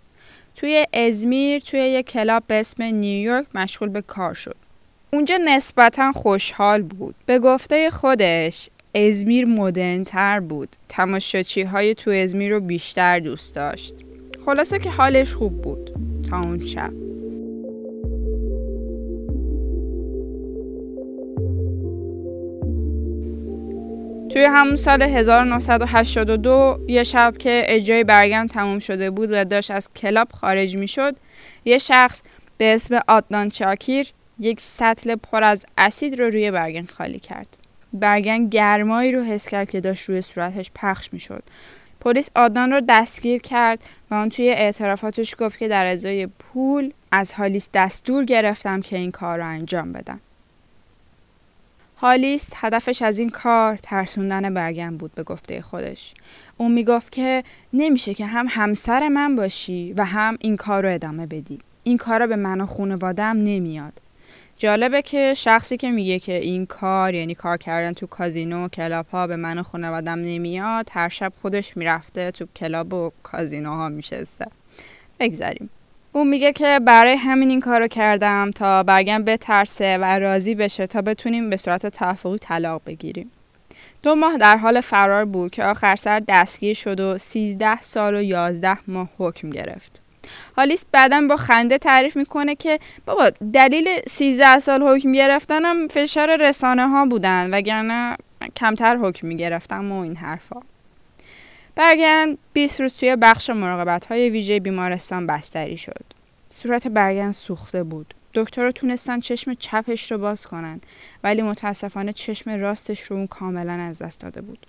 توی 0.56 0.86
ازمیر 0.94 1.60
توی 1.60 1.80
یک 1.80 2.06
کلاب 2.06 2.44
به 2.48 2.60
اسم 2.60 2.84
نیویورک 2.84 3.46
مشغول 3.56 3.90
به 3.90 4.02
کار 4.02 4.34
شد. 4.34 4.56
اونجا 5.14 5.40
نسبتا 5.46 6.12
خوشحال 6.12 6.82
بود. 6.82 7.16
به 7.26 7.40
گفته 7.40 7.90
خودش 7.90 8.70
ازمیر 8.96 9.46
مدرنتر 9.46 10.40
بود. 10.40 10.70
تماشاچی 10.90 11.62
های 11.62 11.96
تو 11.96 12.12
ازمیر 12.12 12.54
رو 12.54 12.60
بیشتر 12.60 13.20
دوست 13.20 13.56
داشت. 13.56 13.96
خلاصه 14.46 14.80
که 14.80 14.90
حالش 14.90 15.34
خوب 15.34 15.62
بود 15.62 15.90
تا 16.30 16.40
اون 16.40 16.66
شب. 16.66 17.09
توی 24.30 24.44
همون 24.44 24.76
سال 24.76 25.02
1982 25.02 26.80
یه 26.88 27.04
شب 27.04 27.34
که 27.40 27.64
اجرای 27.66 28.04
برگم 28.04 28.48
تموم 28.48 28.80
شده 28.80 29.12
بود 29.12 29.30
و 29.32 29.46
داشت 29.46 29.72
از 29.72 29.90
کلاب 29.94 30.28
خارج 30.32 30.78
می 30.78 30.88
شد 30.88 31.16
یه 31.66 31.78
شخص 31.78 32.22
به 32.58 32.74
اسم 32.76 33.00
آدنان 33.08 33.50
چاکیر 33.50 34.08
یک 34.40 34.62
سطل 34.62 35.16
پر 35.16 35.44
از 35.44 35.66
اسید 35.78 36.20
رو 36.20 36.30
روی 36.30 36.52
برگن 36.52 36.86
خالی 36.86 37.20
کرد. 37.20 37.58
برگن 37.94 38.48
گرمایی 38.48 39.12
رو 39.12 39.24
حس 39.24 39.48
کرد 39.48 39.70
که 39.70 39.82
داشت 39.82 40.10
روی 40.10 40.22
صورتش 40.22 40.72
پخش 40.76 41.14
می 41.14 41.20
شد. 41.20 41.44
پلیس 42.02 42.30
آدنان 42.36 42.72
رو 42.72 42.82
دستگیر 42.90 43.42
کرد 43.42 43.80
و 44.12 44.16
اون 44.16 44.30
توی 44.30 44.50
اعترافاتش 44.50 45.36
گفت 45.40 45.58
که 45.58 45.68
در 45.68 45.86
ازای 45.86 46.28
پول 46.28 46.92
از 47.12 47.32
هالیس 47.32 47.70
دستور 47.74 48.26
گرفتم 48.26 48.82
که 48.82 48.98
این 48.98 49.12
کار 49.12 49.38
رو 49.38 49.48
انجام 49.48 49.92
بدم. 49.92 50.20
هالیست 52.02 52.54
هدفش 52.56 53.02
از 53.02 53.20
این 53.20 53.30
کار 53.30 53.78
ترسوندن 53.78 54.54
برگم 54.54 54.98
بود 54.98 55.16
به 55.16 55.24
گفته 55.24 55.62
خودش. 55.62 56.14
اون 56.58 56.72
می‌گفت 56.72 57.12
که 57.12 57.44
نمیشه 57.74 58.14
که 58.14 58.26
هم 58.26 58.46
همسر 58.50 59.08
من 59.08 59.36
باشی 59.36 59.94
و 59.94 60.06
هم 60.06 60.38
این 60.42 60.58
کار 60.58 60.84
رو 60.84 60.94
ادامه 60.94 61.26
بدی. 61.26 61.60
این 61.84 61.98
کار 61.98 62.28
به 62.28 62.36
من 62.36 62.62
و 62.62 62.66
خانوادم 62.66 63.38
نمیاد. 63.38 63.94
جالبه 64.58 65.02
که 65.02 65.34
شخصی 65.38 65.78
که 65.78 65.92
میگه 65.92 66.20
که 66.20 66.34
این 66.34 66.66
کار 66.66 67.14
یعنی 67.14 67.36
کار 67.36 67.58
کردن 67.58 67.94
تو 67.94 68.08
کازینو 68.08 68.66
و 68.66 68.68
کلاب 68.68 69.08
ها 69.08 69.28
به 69.28 69.36
من 69.36 69.60
و 69.60 69.64
خانوادم 69.64 70.20
نمیاد 70.20 70.90
هر 70.92 71.10
شب 71.10 71.34
خودش 71.42 71.78
می‌رفته 71.78 72.32
تو 72.32 72.46
کلاب 72.56 72.94
و 72.94 73.12
کازینو 73.24 73.70
ها 73.70 73.90
میشسته 73.90 74.46
بگذاریم 75.20 75.70
اون 76.12 76.28
میگه 76.28 76.54
که 76.54 76.80
برای 76.86 77.16
همین 77.16 77.50
این 77.50 77.60
کارو 77.60 77.88
کردم 77.88 78.52
تا 78.52 78.84
برگم 78.84 79.24
بترسه 79.24 79.98
و 79.98 80.20
راضی 80.20 80.56
بشه 80.56 80.88
تا 80.88 81.02
بتونیم 81.02 81.50
به 81.50 81.58
صورت 81.58 81.86
توافقی 81.86 82.38
طلاق 82.38 82.82
بگیریم 82.86 83.32
دو 84.04 84.16
ماه 84.16 84.38
در 84.38 84.58
حال 84.58 84.82
فرار 84.82 85.26
بود 85.26 85.52
که 85.52 85.64
آخر 85.64 85.96
سر 85.96 86.22
دستگیر 86.28 86.74
شد 86.74 87.00
و 87.00 87.18
13 87.18 87.82
سال 87.82 88.16
و 88.16 88.22
11 88.22 88.78
ماه 88.88 89.10
حکم 89.18 89.50
گرفت. 89.50 90.02
هالیس 90.58 90.86
بعدا 90.92 91.22
با 91.30 91.38
خنده 91.38 91.78
تعریف 91.78 92.18
می‌کنه 92.18 92.56
که 92.56 92.80
بابا 93.06 93.30
دلیل 93.54 93.88
13 94.08 94.60
سال 94.60 94.84
حکم 94.84 95.12
گرفتنم 95.12 95.88
فشار 95.88 96.36
رسانه 96.36 96.88
ها 96.88 97.06
بودن 97.06 97.54
وگرنه 97.54 98.18
کمتر 98.56 98.98
حکم 98.98 99.28
می‌گرفتم 99.28 99.92
و 99.92 100.02
این 100.02 100.16
حرفا. 100.16 100.62
برگن 101.80 102.38
20 102.54 102.82
روز 102.82 102.96
توی 102.96 103.16
بخش 103.16 103.50
مراقبت 103.50 104.06
های 104.06 104.30
ویژه 104.30 104.60
بیمارستان 104.60 105.28
بستری 105.28 105.78
شد. 105.78 106.06
صورت 106.50 106.88
برگن 106.88 107.32
سوخته 107.32 107.84
بود. 107.84 108.14
دکتر 108.34 108.72
تونستن 108.72 109.20
چشم 109.20 109.54
چپش 109.54 110.12
رو 110.12 110.18
باز 110.18 110.48
کنن 110.48 110.82
ولی 111.24 111.42
متاسفانه 111.42 112.14
چشم 112.14 112.52
راستش 112.52 113.02
رو 113.02 113.16
اون 113.16 113.28
کاملا 113.28 113.74
از 113.74 114.02
دست 114.02 114.20
داده 114.20 114.42
بود. 114.42 114.66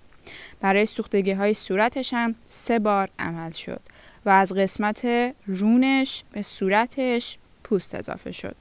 برای 0.60 0.86
سوختگی 0.86 1.32
های 1.32 1.54
صورتش 1.54 2.14
هم 2.14 2.34
سه 2.46 2.78
بار 2.78 3.08
عمل 3.18 3.50
شد 3.50 3.80
و 4.24 4.30
از 4.30 4.52
قسمت 4.52 5.08
رونش 5.46 6.24
به 6.32 6.42
صورتش 6.42 7.38
پوست 7.64 7.94
اضافه 7.94 8.32
شد. 8.32 8.56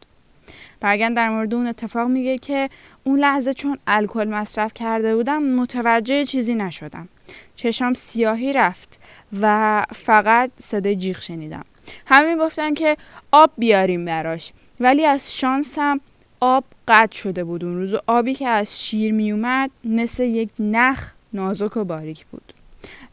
برگن 0.79 1.13
در 1.13 1.29
مورد 1.29 1.53
اون 1.53 1.67
اتفاق 1.67 2.07
میگه 2.07 2.37
که 2.37 2.69
اون 3.03 3.19
لحظه 3.19 3.53
چون 3.53 3.77
الکل 3.87 4.27
مصرف 4.27 4.73
کرده 4.73 5.15
بودم 5.15 5.43
متوجه 5.43 6.25
چیزی 6.25 6.55
نشدم. 6.55 7.09
چشام 7.55 7.93
سیاهی 7.93 8.53
رفت 8.53 8.99
و 9.41 9.85
فقط 9.91 10.51
صدای 10.59 10.95
جیغ 10.95 11.21
شنیدم. 11.21 11.65
همه 12.05 12.37
گفتن 12.37 12.73
که 12.73 12.97
آب 13.31 13.51
بیاریم 13.57 14.05
براش. 14.05 14.51
ولی 14.79 15.05
از 15.05 15.37
شانسم 15.37 15.99
آب 16.39 16.63
قطع 16.87 17.17
شده 17.17 17.43
بود 17.43 17.65
اون 17.65 17.75
روز 17.75 17.95
آبی 18.07 18.33
که 18.33 18.47
از 18.47 18.83
شیر 18.83 19.13
می 19.13 19.31
اومد 19.31 19.71
مثل 19.83 20.23
یک 20.23 20.49
نخ 20.59 21.13
نازک 21.33 21.77
و 21.77 21.83
باریک 21.83 22.25
بود. 22.25 22.53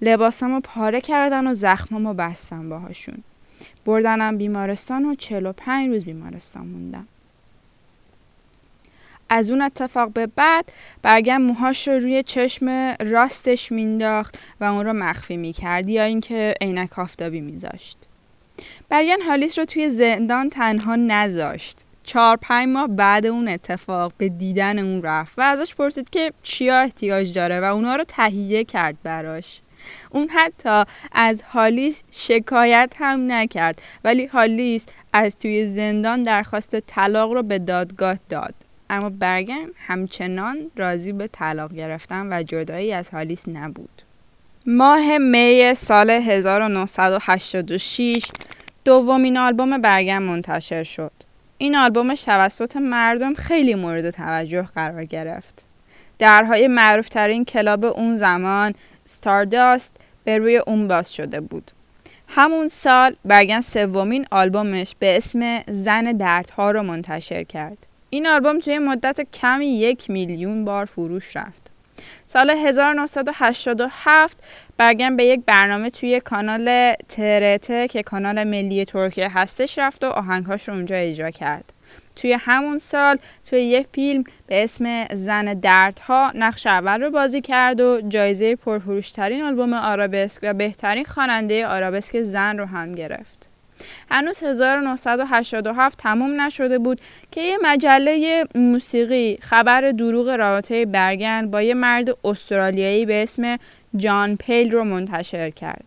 لباسمو 0.02 0.60
پاره 0.60 1.00
کردن 1.00 1.46
و 1.46 1.54
زخمامو 1.54 2.14
بستن 2.14 2.68
باهاشون. 2.68 3.22
بردنم 3.84 4.38
بیمارستان 4.38 5.04
و 5.04 5.14
45 5.14 5.88
روز 5.88 6.04
بیمارستان 6.04 6.66
موندم. 6.66 7.06
از 9.28 9.50
اون 9.50 9.62
اتفاق 9.62 10.12
به 10.12 10.26
بعد 10.26 10.72
برگم 11.02 11.42
موهاش 11.42 11.88
رو 11.88 11.98
روی 11.98 12.22
چشم 12.22 12.94
راستش 13.00 13.72
مینداخت 13.72 14.38
و 14.60 14.64
اون 14.64 14.84
رو 14.84 14.92
مخفی 14.92 15.36
می‌کرد 15.36 15.88
یا 15.88 16.04
اینکه 16.04 16.54
عینک 16.60 16.98
آفتابی 16.98 17.40
میذاشت. 17.40 17.98
برگن 18.88 19.22
هالیس 19.22 19.58
رو 19.58 19.64
توی 19.64 19.90
زندان 19.90 20.50
تنها 20.50 20.96
نذاشت. 20.96 21.80
چهار 22.04 22.36
پنج 22.36 22.68
ماه 22.68 22.86
بعد 22.88 23.26
اون 23.26 23.48
اتفاق 23.48 24.12
به 24.18 24.28
دیدن 24.28 24.78
اون 24.78 25.02
رفت 25.02 25.38
و 25.38 25.42
ازش 25.42 25.74
پرسید 25.74 26.10
که 26.10 26.32
چیا 26.42 26.80
احتیاج 26.80 27.34
داره 27.34 27.60
و 27.60 27.64
اونا 27.64 27.96
رو 27.96 28.04
تهیه 28.04 28.64
کرد 28.64 28.96
براش. 29.02 29.60
اون 30.10 30.28
حتی 30.28 30.84
از 31.12 31.42
هالیس 31.42 32.04
شکایت 32.10 32.94
هم 32.98 33.32
نکرد 33.32 33.82
ولی 34.04 34.26
هالیس 34.26 34.86
از 35.12 35.36
توی 35.36 35.66
زندان 35.66 36.22
درخواست 36.22 36.80
طلاق 36.80 37.32
رو 37.32 37.42
به 37.42 37.58
دادگاه 37.58 38.18
داد. 38.28 38.65
اما 38.90 39.10
برگن 39.10 39.66
همچنان 39.86 40.70
راضی 40.76 41.12
به 41.12 41.28
طلاق 41.28 41.74
گرفتن 41.74 42.32
و 42.32 42.42
جدایی 42.42 42.92
از 42.92 43.08
هالیس 43.08 43.48
نبود 43.48 44.02
ماه 44.66 45.18
می 45.18 45.74
سال 45.74 46.10
1986 46.10 48.30
دومین 48.84 49.36
آلبوم 49.36 49.78
برگم 49.78 50.22
منتشر 50.22 50.82
شد. 50.82 51.12
این 51.58 51.76
آلبومش 51.76 52.22
توسط 52.22 52.76
مردم 52.76 53.34
خیلی 53.34 53.74
مورد 53.74 54.10
توجه 54.10 54.62
قرار 54.62 55.04
گرفت. 55.04 55.66
درهای 56.18 56.68
معروفترین 56.68 57.44
کلاب 57.44 57.84
اون 57.84 58.14
زمان 58.14 58.74
ستارداست 59.04 59.96
به 60.24 60.38
روی 60.38 60.56
اون 60.56 60.88
باز 60.88 61.14
شده 61.14 61.40
بود. 61.40 61.70
همون 62.28 62.68
سال 62.68 63.16
برگن 63.24 63.60
سومین 63.60 64.26
آلبومش 64.30 64.94
به 64.98 65.16
اسم 65.16 65.62
زن 65.68 66.02
دردها 66.02 66.70
رو 66.70 66.82
منتشر 66.82 67.42
کرد. 67.42 67.86
این 68.16 68.26
آلبوم 68.26 68.58
توی 68.58 68.78
مدت 68.78 69.20
کمی 69.32 69.66
یک 69.66 70.10
میلیون 70.10 70.64
بار 70.64 70.84
فروش 70.84 71.36
رفت. 71.36 71.70
سال 72.26 72.50
1987 72.50 74.44
برگم 74.76 75.16
به 75.16 75.24
یک 75.24 75.40
برنامه 75.46 75.90
توی 75.90 76.20
کانال 76.20 76.94
ترته 77.08 77.88
که 77.88 78.02
کانال 78.02 78.44
ملی 78.44 78.84
ترکیه 78.84 79.38
هستش 79.38 79.78
رفت 79.78 80.04
و 80.04 80.06
آهنگهاش 80.06 80.68
رو 80.68 80.74
اونجا 80.74 80.96
اجرا 80.96 81.30
کرد. 81.30 81.72
توی 82.16 82.32
همون 82.32 82.78
سال 82.78 83.18
توی 83.50 83.62
یه 83.62 83.86
فیلم 83.92 84.24
به 84.46 84.64
اسم 84.64 85.06
زن 85.12 85.54
دردها 85.54 86.32
نقش 86.34 86.66
اول 86.66 87.02
رو 87.02 87.10
بازی 87.10 87.40
کرد 87.40 87.80
و 87.80 88.00
جایزه 88.08 88.56
پرفروشترین 88.56 89.42
آلبوم 89.42 89.72
آرابسک 89.72 90.40
و 90.42 90.54
بهترین 90.54 91.04
خواننده 91.04 91.66
آرابسک 91.66 92.22
زن 92.22 92.58
رو 92.58 92.64
هم 92.64 92.92
گرفت. 92.92 93.55
هنوز 94.10 94.42
1987 94.42 95.98
تموم 95.98 96.40
نشده 96.40 96.78
بود 96.78 97.00
که 97.30 97.40
یه 97.40 97.58
مجله 97.62 98.44
موسیقی 98.54 99.38
خبر 99.42 99.90
دروغ 99.90 100.28
رابطه 100.28 100.86
برگن 100.86 101.50
با 101.50 101.62
یه 101.62 101.74
مرد 101.74 102.08
استرالیایی 102.24 103.06
به 103.06 103.22
اسم 103.22 103.58
جان 103.96 104.36
پیل 104.36 104.70
رو 104.70 104.84
منتشر 104.84 105.50
کرد. 105.50 105.84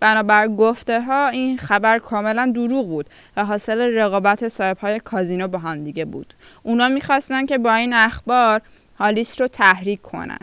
بنابر 0.00 0.48
گفته 0.48 1.00
ها 1.00 1.28
این 1.28 1.58
خبر 1.58 1.98
کاملا 1.98 2.52
دروغ 2.54 2.88
بود 2.88 3.06
و 3.36 3.44
حاصل 3.44 3.80
رقابت 3.80 4.48
صاحب 4.48 4.78
های 4.78 5.00
کازینو 5.00 5.48
با 5.48 5.58
هم 5.58 5.84
دیگه 5.84 6.04
بود. 6.04 6.34
اونا 6.62 6.88
می‌خواستن 6.88 7.46
که 7.46 7.58
با 7.58 7.74
این 7.74 7.92
اخبار 7.92 8.60
هالیس 8.98 9.40
رو 9.40 9.48
تحریک 9.48 10.02
کنن. 10.02 10.38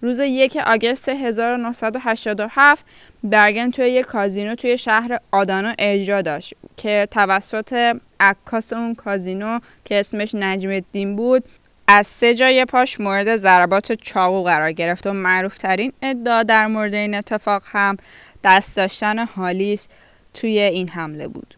روز 0.00 0.20
یک 0.20 0.56
آگست 0.66 1.08
1987 1.08 2.86
برگن 3.24 3.70
توی 3.70 3.88
یک 3.88 4.06
کازینو 4.06 4.54
توی 4.54 4.78
شهر 4.78 5.18
آدانا 5.32 5.74
اجرا 5.78 6.22
داشت 6.22 6.54
که 6.76 7.08
توسط 7.10 7.96
عکاس 8.20 8.72
اون 8.72 8.94
کازینو 8.94 9.58
که 9.84 10.00
اسمش 10.00 10.34
نجم 10.34 10.70
الدین 10.70 11.16
بود 11.16 11.44
از 11.88 12.06
سه 12.06 12.34
جای 12.34 12.64
پاش 12.64 13.00
مورد 13.00 13.36
ضربات 13.36 13.92
چاقو 13.92 14.42
قرار 14.42 14.72
گرفت 14.72 15.06
و 15.06 15.12
معروفترین 15.12 15.92
ادعا 16.02 16.42
در 16.42 16.66
مورد 16.66 16.94
این 16.94 17.14
اتفاق 17.14 17.62
هم 17.66 17.96
دست 18.44 18.76
داشتن 18.76 19.18
هالیس 19.18 19.88
توی 20.34 20.58
این 20.58 20.88
حمله 20.88 21.28
بود. 21.28 21.54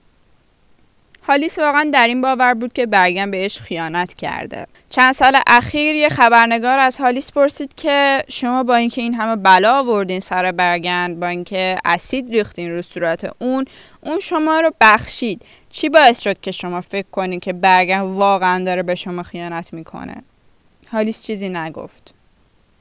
هالیس 1.29 1.59
واقعا 1.59 1.91
در 1.93 2.07
این 2.07 2.21
باور 2.21 2.55
بود 2.55 2.73
که 2.73 2.87
برگن 2.87 3.31
بهش 3.31 3.59
خیانت 3.59 4.15
کرده. 4.15 4.67
چند 4.91 5.13
سال 5.13 5.37
اخیر 5.47 5.97
یه 5.97 6.09
خبرنگار 6.09 6.79
از 6.79 6.97
هالیس 6.97 7.33
پرسید 7.33 7.75
که 7.75 8.25
شما 8.29 8.63
با 8.63 8.75
اینکه 8.75 9.03
این 9.03 9.15
همه 9.15 9.37
بلا 9.37 9.79
آوردین 9.79 10.21
سر 10.21 10.53
برگن 10.53 11.21
با 11.21 11.27
اینکه 11.27 11.77
اسید 11.85 12.31
ریختین 12.31 12.71
رو 12.73 12.83
صورت 12.83 13.31
اون 13.39 13.65
اون 14.01 14.21
شما 14.21 14.61
رو 14.61 14.73
بخشید. 14.81 15.43
چی 15.73 15.89
باعث 15.89 16.21
شد 16.21 16.41
که 16.41 16.51
شما 16.51 16.81
فکر 16.81 17.07
کنین 17.13 17.41
که 17.41 17.53
برگن 17.53 18.01
واقعا 18.01 18.65
داره 18.65 18.83
به 18.83 18.95
شما 18.95 19.23
خیانت 19.23 19.73
می‌کنه؟ 19.73 20.23
هالیس 20.93 21.23
چیزی 21.23 21.49
نگفت. 21.49 22.15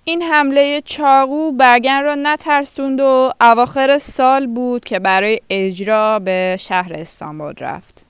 این 0.03 0.21
حمله 0.21 0.81
چاقو 0.85 1.51
برگن 1.51 2.01
را 2.01 2.15
نترسوند 2.15 2.99
و 2.99 3.31
اواخر 3.41 3.97
سال 3.97 4.47
بود 4.47 4.85
که 4.85 4.99
برای 4.99 5.39
اجرا 5.49 6.19
به 6.19 6.57
شهر 6.59 6.93
استانبول 6.93 7.53
رفت. 7.59 8.06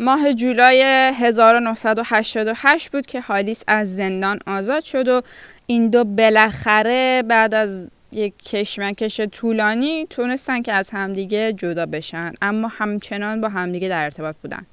ماه 0.00 0.32
جولای 0.32 0.82
1988 1.14 2.92
بود 2.92 3.06
که 3.06 3.20
هالیس 3.20 3.62
از 3.66 3.96
زندان 3.96 4.38
آزاد 4.46 4.82
شد 4.82 5.08
و 5.08 5.22
این 5.66 5.88
دو 5.88 6.04
بالاخره 6.04 7.22
بعد 7.28 7.54
از 7.54 7.88
یک 8.12 8.34
کشمکش 8.42 9.20
طولانی 9.20 10.06
تونستن 10.10 10.62
که 10.62 10.72
از 10.72 10.90
همدیگه 10.90 11.52
جدا 11.52 11.86
بشن 11.86 12.32
اما 12.42 12.68
همچنان 12.68 13.40
با 13.40 13.48
همدیگه 13.48 13.88
در 13.88 14.04
ارتباط 14.04 14.36
بودن. 14.42 14.66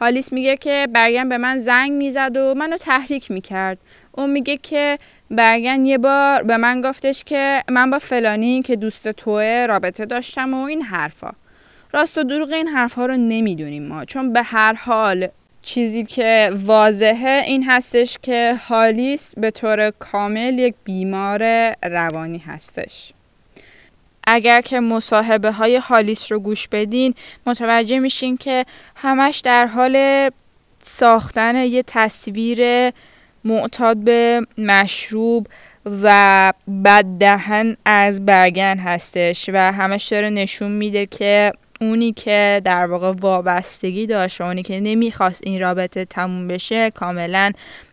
هالیس 0.00 0.32
میگه 0.32 0.56
که 0.56 0.88
برگم 0.92 1.28
به 1.28 1.38
من 1.38 1.58
زنگ 1.58 1.92
می‌زد 1.92 2.36
و 2.36 2.54
منو 2.54 2.76
تحریک 2.76 3.30
می‌کرد. 3.30 3.78
اون 4.12 4.30
میگه 4.30 4.56
که 4.56 4.98
برگن 5.30 5.84
یه 5.84 5.98
بار 5.98 6.42
به 6.42 6.56
من 6.56 6.80
گفتش 6.80 7.24
که 7.24 7.62
من 7.68 7.90
با 7.90 7.98
فلانی 7.98 8.62
که 8.62 8.76
دوست 8.76 9.08
توه 9.08 9.66
رابطه 9.68 10.06
داشتم 10.06 10.54
و 10.54 10.62
این 10.62 10.82
حرفا. 10.82 11.30
راست 11.96 12.18
و 12.18 12.22
دروغ 12.22 12.52
این 12.52 12.68
حرفها 12.68 13.06
رو 13.06 13.16
نمی‌دونیم 13.16 13.86
ما 13.86 14.04
چون 14.04 14.32
به 14.32 14.42
هر 14.42 14.72
حال 14.72 15.28
چیزی 15.62 16.04
که 16.04 16.50
واضحه 16.54 17.42
این 17.46 17.64
هستش 17.64 18.18
که 18.22 18.54
هالیس 18.68 19.34
به 19.36 19.50
طور 19.50 19.90
کامل 19.90 20.58
یک 20.58 20.74
بیمار 20.84 21.72
روانی 21.82 22.38
هستش. 22.38 23.12
اگر 24.26 24.60
که 24.60 24.80
مصاحبه 24.80 25.52
های 25.52 25.76
هالیس 25.76 26.32
رو 26.32 26.38
گوش 26.38 26.68
بدین 26.68 27.14
متوجه 27.46 27.98
میشین 27.98 28.36
که 28.36 28.66
همش 28.96 29.40
در 29.40 29.66
حال 29.66 30.28
ساختن 30.82 31.56
یه 31.56 31.82
تصویر 31.86 32.92
معتاد 33.44 33.96
به 33.96 34.46
مشروب 34.58 35.46
و 36.02 36.52
بددهن 36.84 37.76
از 37.84 38.26
برگن 38.26 38.78
هستش 38.78 39.50
و 39.52 39.72
همش 39.72 40.06
داره 40.06 40.30
نشون 40.30 40.72
میده 40.72 41.06
که 41.06 41.52
اونی 41.80 42.12
که 42.12 42.60
در 42.64 42.86
واقع 42.86 43.12
وابستگی 43.20 44.06
داشت 44.06 44.40
و 44.40 44.44
اونی 44.44 44.62
که 44.62 44.80
نمی‌خواست 44.80 45.40
این 45.44 45.60
رابطه 45.60 46.04
تموم 46.04 46.48
بشه 46.48 46.90
کاملا 46.90 47.52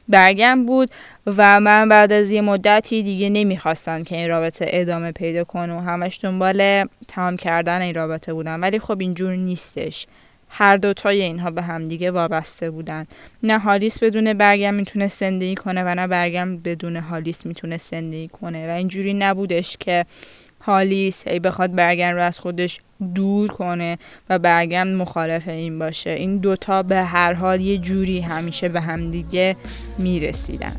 برگم 0.09 0.65
بود 0.65 0.89
و 1.27 1.59
من 1.59 1.89
بعد 1.89 2.11
از 2.11 2.31
یه 2.31 2.41
مدتی 2.41 3.03
دیگه 3.03 3.29
نمی‌خواستم 3.29 4.03
که 4.03 4.15
این 4.15 4.29
رابطه 4.29 4.65
ادامه 4.69 5.11
پیدا 5.11 5.43
کنه 5.43 5.73
و 5.73 5.79
همش 5.79 6.19
دنبال 6.23 6.85
تمام 7.07 7.37
کردن 7.37 7.81
این 7.81 7.95
رابطه 7.95 8.33
بودن 8.33 8.59
ولی 8.59 8.79
خب 8.79 8.99
اینجور 8.99 9.35
نیستش. 9.35 10.07
هر 10.49 10.77
دوتای 10.77 11.21
اینها 11.21 11.51
به 11.51 11.61
هم 11.61 11.85
دیگه 11.85 12.11
وابسته 12.11 12.71
بودن. 12.71 13.07
نه 13.43 13.59
هالیس 13.59 14.03
بدون 14.03 14.33
برگم 14.33 14.73
می‌تونه 14.73 15.07
زندگی 15.07 15.55
کنه 15.55 15.83
و 15.83 15.95
نه 15.95 16.07
برگم 16.07 16.57
بدون 16.57 16.95
هالیس 16.95 17.45
می‌تونه 17.45 17.77
زندگی 17.77 18.27
کنه 18.27 18.67
و 18.67 18.71
اینجوری 18.71 19.13
نبودش 19.13 19.77
که 19.77 20.05
هالیس 20.65 21.27
ای 21.27 21.39
بخواد 21.39 21.75
برگن 21.75 22.13
رو 22.13 22.21
از 22.21 22.39
خودش 22.39 22.79
دور 23.15 23.47
کنه 23.47 23.97
و 24.29 24.39
برگم 24.39 24.87
مخالف 24.87 25.47
این 25.47 25.79
باشه. 25.79 26.09
این 26.09 26.37
دوتا 26.37 26.83
به 26.83 26.95
هر 26.95 27.33
حال 27.33 27.61
یه 27.61 27.77
جوری 27.77 28.19
همیشه 28.19 28.69
به 28.69 28.81
همدیگه 28.81 29.55
می‌رسیدن. 29.99 30.73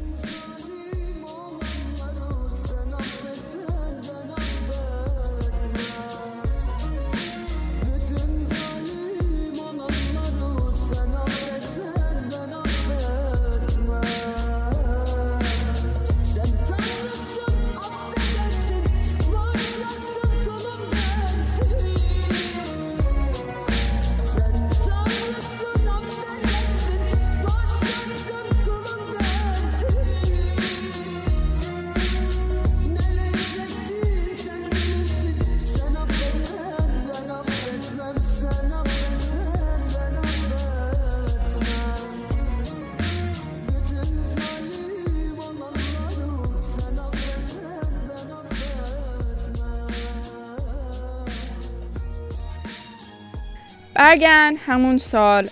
برگن 54.14 54.56
همون 54.66 54.98
سال 54.98 55.48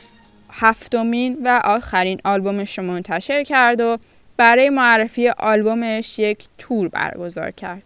هفتمین 0.52 1.38
و 1.44 1.60
آخرین 1.64 2.20
آلبومش 2.24 2.78
رو 2.78 2.84
منتشر 2.84 3.42
کرد 3.42 3.80
و 3.80 3.98
برای 4.36 4.70
معرفی 4.70 5.28
آلبومش 5.28 6.18
یک 6.18 6.44
تور 6.58 6.88
برگزار 6.88 7.50
کرد. 7.50 7.82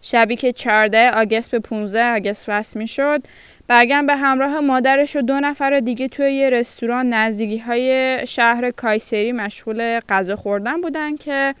شبی 0.00 0.36
که 0.36 0.52
14 0.52 1.10
آگست 1.10 1.50
به 1.50 1.58
15 1.58 2.14
آگست 2.14 2.48
رسمی 2.48 2.88
شد 2.88 3.22
برگن 3.66 4.06
به 4.06 4.16
همراه 4.16 4.60
مادرش 4.60 5.16
و 5.16 5.22
دو 5.22 5.40
نفر 5.40 5.80
دیگه 5.80 6.08
توی 6.08 6.32
یه 6.32 6.50
رستوران 6.50 7.08
نزدیکی 7.08 7.58
های 7.58 8.18
شهر 8.26 8.70
کایسری 8.70 9.32
مشغول 9.32 10.00
غذا 10.00 10.36
خوردن 10.36 10.80
بودن 10.80 11.16
که 11.16 11.54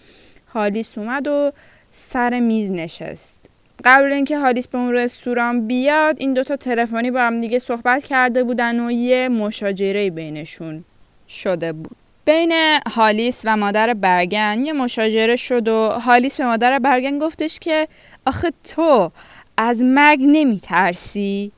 هالیس 0.54 0.98
اومد 0.98 1.28
و 1.28 1.52
سر 1.90 2.40
میز 2.40 2.70
نشست. 2.70 3.37
قبل 3.84 4.12
اینکه 4.12 4.38
هالیس 4.38 4.68
به 4.68 4.78
اون 4.78 4.94
رستوران 4.94 5.66
بیاد 5.66 6.16
این 6.18 6.34
دوتا 6.34 6.56
تلفنی 6.56 7.10
با 7.10 7.20
هم 7.20 7.40
دیگه 7.40 7.58
صحبت 7.58 8.04
کرده 8.04 8.44
بودن 8.44 8.80
و 8.86 8.90
یه 8.90 9.28
مشاجره 9.28 10.10
بینشون 10.10 10.84
شده 11.28 11.72
بود. 11.72 11.96
بین 12.24 12.52
هالیس 12.86 13.42
و 13.44 13.56
مادر 13.56 13.94
برگن 13.94 14.64
یه 14.64 14.72
مشاجره 14.72 15.36
شد 15.36 15.68
و 15.68 15.88
هالیس 15.88 16.40
به 16.40 16.46
مادر 16.46 16.78
برگن 16.78 17.18
گفتش 17.18 17.58
که 17.58 17.88
آخه 18.26 18.52
تو 18.64 19.10
از 19.56 19.82
مرگ 19.82 20.18
نمی 20.22 20.60
ترسی؟ 20.60 21.52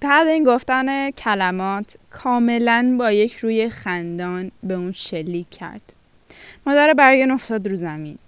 بعد 0.00 0.26
این 0.26 0.44
گفتن 0.44 1.10
کلمات 1.10 1.96
کاملا 2.10 2.96
با 2.98 3.12
یک 3.12 3.36
روی 3.36 3.70
خندان 3.70 4.50
به 4.62 4.74
اون 4.74 4.92
شلیک 4.92 5.50
کرد. 5.50 5.92
مادر 6.66 6.94
برگن 6.94 7.30
افتاد 7.30 7.68
رو 7.68 7.76
زمین. 7.76 8.18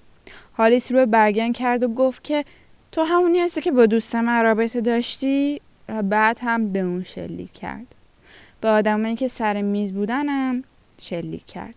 هالیس 0.56 0.92
رو 0.92 1.06
برگن 1.06 1.52
کرد 1.52 1.82
و 1.82 1.88
گفت 1.88 2.24
که 2.24 2.44
تو 2.92 3.02
همونی 3.02 3.38
هستی 3.38 3.60
که 3.60 3.70
با 3.70 3.86
دوست 3.86 4.16
من 4.16 4.42
رابطه 4.42 4.80
داشتی 4.80 5.60
و 5.88 6.02
بعد 6.02 6.38
هم 6.42 6.72
به 6.72 6.78
اون 6.78 7.02
شلیک 7.02 7.52
کرد. 7.52 7.94
به 8.60 8.68
آدمایی 8.68 9.16
که 9.16 9.28
سر 9.28 9.62
میز 9.62 9.92
بودنم 9.92 10.64
شلیک 11.00 11.46
کرد. 11.46 11.74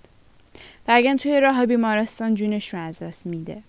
برگن 0.85 1.15
توی 1.15 1.39
راه 1.39 1.65
بیمارستان 1.65 2.35
جونش 2.35 2.73
رو 2.73 2.79
از 2.79 2.99
دست 2.99 3.25
میده. 3.25 3.63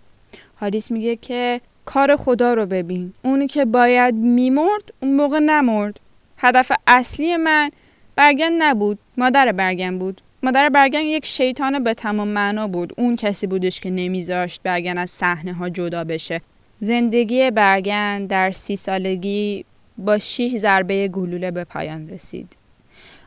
حالیس 0.57 0.91
میگه 0.91 1.17
که 1.17 1.61
کار 1.85 2.17
خدا 2.17 2.55
رو 2.55 2.67
ببین. 2.67 3.13
اونی 3.23 3.49
که 3.49 3.65
باید 3.65 4.15
میمرد 4.15 4.93
اون 5.01 5.15
موقع 5.15 5.39
نمرد. 5.39 6.01
هدف 6.39 6.73
اصلی 6.87 7.37
من 7.37 7.71
برگن 8.17 8.53
نبود 8.53 8.99
مادر 9.17 9.53
برگن 9.53 9.99
بود. 9.99 10.21
مادر 10.43 10.69
برگن 10.69 11.01
یک 11.01 11.27
شیطان 11.27 11.85
به 11.85 11.95
تمام 11.95 12.29
معنا 12.29 12.69
بود. 12.69 12.93
اون 12.99 13.17
کسی 13.17 13.47
بودش 13.47 13.81
که 13.81 13.91
نمیذاشت 13.91 14.61
برگن 14.63 14.99
از 14.99 15.11
صحنه 15.11 15.53
ها 15.53 15.69
جدا 15.69 16.05
بشه. 16.05 16.41
زندگی 16.85 17.51
برگن 17.51 18.27
در 18.27 18.51
سی 18.51 18.77
سالگی 18.77 19.65
با 19.99 20.19
شیش 20.19 20.57
ضربه 20.57 21.09
گلوله 21.09 21.51
به 21.51 21.65
پایان 21.65 22.09
رسید. 22.09 22.57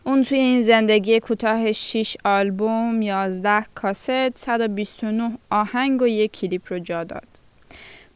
اون 0.03 0.23
توی 0.23 0.37
این 0.37 0.61
زندگی 0.61 1.19
کوتاه 1.19 1.71
6 1.71 2.17
آلبوم، 2.25 3.01
11 3.01 3.65
کاست، 3.75 4.37
129 4.37 5.37
آهنگ 5.49 6.01
و 6.01 6.07
یک 6.07 6.31
کلیپ 6.31 6.73
رو 6.73 6.79
جا 6.79 7.03
داد. 7.03 7.27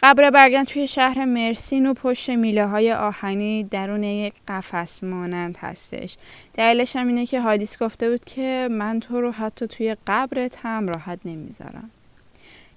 قبر 0.03 0.29
برگن 0.29 0.63
توی 0.63 0.87
شهر 0.87 1.25
مرسین 1.25 1.85
و 1.85 1.93
پشت 1.93 2.29
میله 2.29 2.67
های 2.67 2.93
آهنی 2.93 3.63
درون 3.63 4.03
یک 4.03 4.33
قفس 4.47 5.03
مانند 5.03 5.57
هستش. 5.57 6.17
دلیلش 6.53 6.95
هم 6.95 7.07
اینه 7.07 7.25
که 7.25 7.41
حادیث 7.41 7.77
گفته 7.77 8.09
بود 8.09 8.25
که 8.25 8.67
من 8.71 8.99
تو 8.99 9.21
رو 9.21 9.31
حتی 9.31 9.67
توی 9.67 9.95
قبرت 10.07 10.57
هم 10.61 10.87
راحت 10.87 11.19
نمی‌ذارم. 11.25 11.89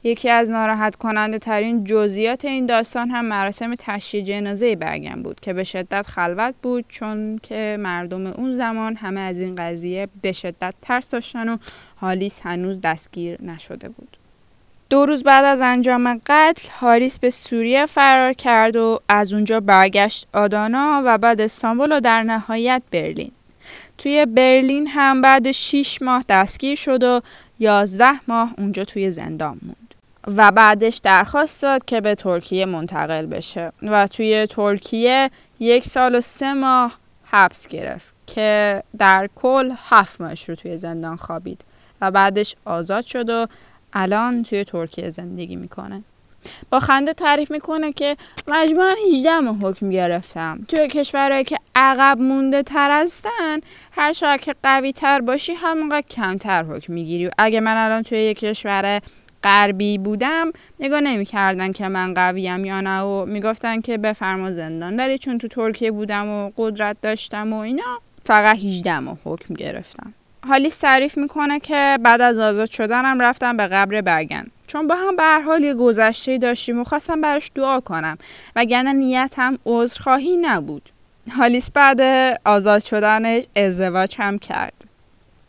یکی 0.04 0.30
از 0.30 0.50
ناراحت 0.50 0.96
کننده 0.96 1.38
ترین 1.38 1.84
جزئیات 1.84 2.44
این 2.44 2.66
داستان 2.66 3.10
هم 3.10 3.24
مراسم 3.24 3.74
تشییع 3.74 4.24
جنازه 4.24 4.76
برگم 4.76 5.22
بود 5.22 5.40
که 5.40 5.52
به 5.52 5.64
شدت 5.64 6.06
خلوت 6.06 6.54
بود 6.62 6.84
چون 6.88 7.38
که 7.42 7.76
مردم 7.80 8.26
اون 8.26 8.54
زمان 8.54 8.96
همه 8.96 9.20
از 9.20 9.40
این 9.40 9.54
قضیه 9.56 10.08
به 10.22 10.32
شدت 10.32 10.74
ترس 10.82 11.08
داشتن 11.08 11.48
و 11.48 11.56
هالیس 11.96 12.40
هنوز 12.42 12.80
دستگیر 12.80 13.42
نشده 13.42 13.88
بود. 13.88 14.16
دو 14.90 15.06
روز 15.06 15.22
بعد 15.22 15.44
از 15.44 15.62
انجام 15.62 16.20
قتل 16.26 16.68
هاریس 16.80 17.18
به 17.18 17.30
سوریه 17.30 17.86
فرار 17.86 18.32
کرد 18.32 18.76
و 18.76 19.00
از 19.08 19.34
اونجا 19.34 19.60
برگشت 19.60 20.26
آدانا 20.32 21.02
و 21.04 21.18
بعد 21.18 21.40
استانبول 21.40 21.96
و 21.96 22.00
در 22.00 22.22
نهایت 22.22 22.82
برلین. 22.90 23.32
توی 23.98 24.26
برلین 24.26 24.86
هم 24.86 25.20
بعد 25.20 25.50
6 25.50 26.02
ماه 26.02 26.24
دستگیر 26.28 26.74
شد 26.74 27.02
و 27.02 27.20
11 27.58 28.06
ماه 28.28 28.54
اونجا 28.58 28.84
توی 28.84 29.10
زندان 29.10 29.58
موند. 29.62 29.83
و 30.26 30.52
بعدش 30.52 31.00
درخواست 31.02 31.62
داد 31.62 31.84
که 31.84 32.00
به 32.00 32.14
ترکیه 32.14 32.66
منتقل 32.66 33.26
بشه 33.26 33.72
و 33.82 34.06
توی 34.06 34.46
ترکیه 34.46 35.30
یک 35.60 35.84
سال 35.84 36.14
و 36.14 36.20
سه 36.20 36.54
ماه 36.54 36.98
حبس 37.24 37.68
گرفت 37.68 38.14
که 38.26 38.82
در 38.98 39.28
کل 39.36 39.72
هفت 39.88 40.20
ماهش 40.20 40.48
رو 40.48 40.54
توی 40.54 40.76
زندان 40.76 41.16
خوابید 41.16 41.64
و 42.00 42.10
بعدش 42.10 42.54
آزاد 42.64 43.04
شد 43.04 43.30
و 43.30 43.46
الان 43.92 44.42
توی 44.42 44.64
ترکیه 44.64 45.10
زندگی 45.10 45.56
می‌کنه. 45.56 46.02
با 46.70 46.80
خنده 46.80 47.12
تعریف 47.12 47.50
می‌کنه 47.50 47.92
که 47.92 48.16
مجموعا 48.48 48.92
18 49.14 49.40
ماه 49.40 49.56
حکم 49.56 49.90
گرفتم. 49.90 50.64
توی 50.68 50.88
کشورهایی 50.88 51.44
که 51.44 51.58
عقب 51.76 52.20
مونده 52.20 52.62
تر 52.62 53.00
هستن 53.02 53.60
هر 53.90 54.12
شاید 54.12 54.40
که 54.40 54.54
قوی 54.62 54.92
تر 54.92 55.20
باشی 55.20 55.52
همونقدر 55.52 56.06
کمتر 56.10 56.62
حکم 56.62 56.92
می‌گیری. 56.92 57.30
اگه 57.38 57.60
من 57.60 57.76
الان 57.76 58.02
توی 58.02 58.18
یک 58.18 58.38
کشور 58.38 59.00
غربی 59.44 59.98
بودم 59.98 60.52
نگاه 60.80 61.00
نمی‌کردن 61.00 61.72
که 61.72 61.88
من 61.88 62.14
قویم 62.14 62.64
یا 62.64 62.80
نه 62.80 63.00
و 63.00 63.24
می‌گفتن 63.24 63.80
که 63.80 63.98
بفرما 63.98 64.50
زندان. 64.50 64.96
ولی 64.96 65.18
چون 65.18 65.38
تو 65.38 65.48
ترکیه 65.48 65.90
بودم 65.90 66.28
و 66.28 66.50
قدرت 66.56 66.96
داشتم 67.02 67.52
و 67.52 67.56
اینا 67.56 68.00
فقط 68.24 68.56
18 68.56 68.96
و 68.96 69.14
حکم 69.24 69.54
گرفتم. 69.54 70.14
حالی 70.48 70.70
تعریف 70.70 71.18
می‌کنه 71.18 71.60
که 71.60 71.98
بعد 72.02 72.20
از 72.20 72.38
آزاد 72.38 72.70
شدنم 72.70 73.20
رفتم 73.20 73.56
به 73.56 73.66
قبر 73.66 74.00
برگن. 74.00 74.46
چون 74.66 74.86
با 74.86 74.94
هم 74.94 75.16
به 75.16 75.22
هر 75.22 75.40
حال 75.40 75.62
یه 75.62 75.74
گذشته 75.74 76.38
داشتیم 76.38 76.80
و 76.80 76.84
خواستم 76.84 77.20
براش 77.20 77.50
دعا 77.54 77.80
کنم. 77.80 78.18
وگرنه 78.56 78.92
نیتم 78.92 79.58
عذرخواهی 79.66 80.36
نبود. 80.36 80.90
حالیس 81.36 81.70
بعد 81.70 82.00
آزاد 82.44 82.84
شدنش 82.84 83.44
ازدواج 83.56 84.16
هم 84.18 84.38
کرد. 84.38 84.93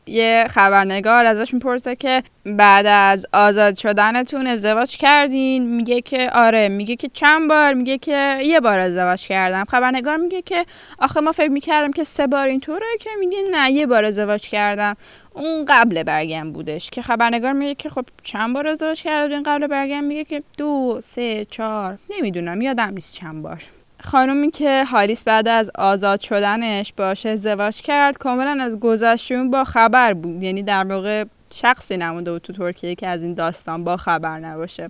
یه 0.08 0.46
خبرنگار 0.50 1.26
ازش 1.26 1.54
می‌پرسه 1.54 1.96
که 1.96 2.24
بعد 2.46 2.86
از 2.86 3.26
آزاد 3.34 3.76
شدنتون 3.76 4.48
ازدواج 4.48 4.98
کردین؟ 4.98 5.76
میگه 5.76 6.02
که 6.02 6.30
آره 6.34 6.70
میگه 6.70 6.96
که 6.96 7.10
چند 7.14 7.50
بار؟ 7.50 7.74
میگه 7.74 7.98
که 7.98 8.38
یه 8.44 8.60
بار 8.60 8.80
ازدواج 8.80 9.28
کردم. 9.28 9.64
خبرنگار 9.64 10.18
میگه 10.18 10.42
که 10.42 10.66
آخه 11.00 11.20
ما 11.20 11.32
فکر 11.32 11.52
می‌کردم 11.52 11.92
که 11.92 12.04
سه 12.04 12.28
بار 12.28 12.48
اینطوره 12.48 12.86
که 13.00 13.10
میگه 13.20 13.38
نه 13.52 13.72
یه 13.72 13.86
بار 13.86 14.06
ازدواج 14.06 14.50
کردم. 14.50 14.96
اون 15.34 15.66
قبل 15.68 16.04
برگم 16.04 16.52
بودش 16.52 16.90
که 16.90 17.02
خبرنگار 17.02 17.54
میگه 17.54 17.76
که 17.76 17.90
خب 17.90 18.06
چند 18.24 18.54
بار 18.54 18.68
ازدواج 18.68 19.02
کردین 19.02 19.44
قبل 19.44 19.68
برگم؟ 19.68 20.04
میگه 20.04 20.24
که 20.24 20.44
دو 20.58 21.00
سه 21.04 21.46
چهار. 21.46 21.98
نمی‌دونم 22.18 22.62
یادم 22.62 22.94
نیست 22.94 23.14
چند 23.14 23.44
بار. 23.44 23.64
خانومی 24.06 24.52
که 24.52 24.84
هاریس 24.84 25.24
بعد 25.24 25.48
از 25.48 25.72
آزاد 25.76 26.20
شدنش 26.20 26.94
باشه 26.98 27.30
ازدواج 27.30 27.82
کرد 27.82 28.18
کاملا 28.18 28.64
از 28.64 28.80
گذشتون 28.80 29.50
با 29.50 29.64
خبر 29.64 30.14
بود. 30.14 30.44
یعنی 30.44 30.64
در 30.64 30.84
واقع 30.84 31.26
شخصی 31.54 31.98
نمونده 31.98 32.32
بود 32.32 32.42
تو 32.42 32.54
ترکیه 32.54 32.96
که 32.96 33.08
از 33.08 33.24
این 33.24 33.34
داستان 33.34 33.84
با 33.84 33.98
خبر 33.98 34.40
نباشه. 34.40 34.90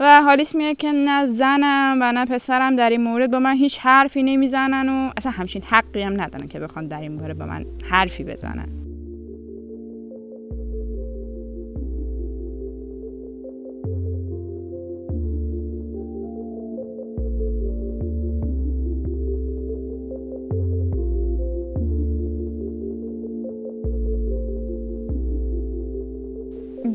و 0.00 0.22
هالیس 0.22 0.54
میگه 0.54 0.74
که 0.74 0.92
نه 0.92 1.26
زنم 1.26 1.98
و 2.00 2.12
نه 2.12 2.24
پسرم 2.24 2.76
در 2.76 2.90
این 2.90 3.02
مورد 3.02 3.30
با 3.30 3.38
من 3.38 3.54
هیچ 3.54 3.78
حرفی 3.78 4.22
نمی‌زنن 4.22 4.88
و 4.88 5.10
اصلا 5.16 5.32
همچین 5.32 5.62
حقی 5.62 6.02
هم 6.02 6.20
ندارن 6.20 6.48
که 6.48 6.60
بخوان 6.60 6.86
در 6.86 7.00
این 7.00 7.12
مورد 7.12 7.38
با 7.38 7.46
من 7.46 7.66
حرفی 7.90 8.24
بزنن. 8.24 8.87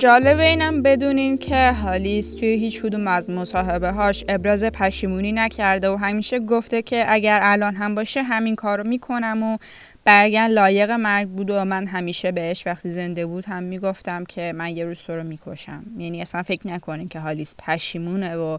جالب 0.03 0.39
اینم 0.39 0.81
بدونین 0.81 1.37
که 1.37 1.71
هالیس 1.71 2.35
توی 2.35 2.47
هیچ 2.47 2.81
کدوم 2.81 3.07
از 3.07 3.29
مصاحبه 3.29 3.91
هاش 3.91 4.23
ابراز 4.29 4.63
پشیمونی 4.63 5.31
نکرده 5.31 5.89
و 5.89 5.95
همیشه 5.95 6.39
گفته 6.39 6.81
که 6.81 7.05
اگر 7.07 7.39
الان 7.43 7.75
هم 7.75 7.95
باشه 7.95 8.23
همین 8.23 8.55
کار 8.55 8.77
رو 8.77 8.87
می‌کنم 8.87 9.43
و 9.43 9.57
برگن 10.03 10.47
لایق 10.47 10.91
مرگ 10.91 11.27
بود 11.27 11.49
و 11.49 11.65
من 11.65 11.87
همیشه 11.87 12.31
بهش 12.31 12.67
وقتی 12.67 12.91
زنده 12.91 13.25
بود 13.25 13.45
هم 13.45 13.63
می‌گفتم 13.63 14.23
که 14.23 14.53
من 14.55 14.77
یه 14.77 14.85
روز 14.85 14.99
تو 14.99 15.13
رو 15.13 15.23
می‌کشم. 15.23 15.83
یعنی 15.97 16.21
اصلا 16.21 16.43
فکر 16.43 16.67
نکنین 16.67 17.07
که 17.07 17.19
هالیس 17.19 17.55
پشیمونه 17.59 18.35
و 18.35 18.57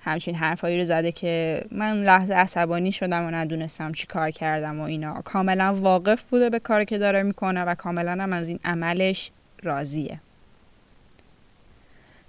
همچین 0.00 0.34
حرفایی 0.34 0.78
رو 0.78 0.84
زده 0.84 1.12
که 1.12 1.64
من 1.70 2.02
لحظه 2.02 2.34
عصبانی 2.34 2.92
شدم 2.92 3.26
و 3.26 3.30
ندونستم 3.30 3.92
چی 3.92 4.06
کار 4.06 4.30
کردم 4.30 4.80
و 4.80 4.82
اینا. 4.82 5.22
کاملا 5.24 5.74
واقف 5.74 6.22
بوده 6.22 6.50
به 6.50 6.58
کاری 6.58 6.84
که 6.84 6.98
داره 6.98 7.22
می‌کنه 7.22 7.64
و 7.64 7.74
کاملا 7.74 8.22
هم 8.22 8.32
از 8.32 8.48
این 8.48 8.58
عملش 8.64 9.30
راضیه. 9.62 10.20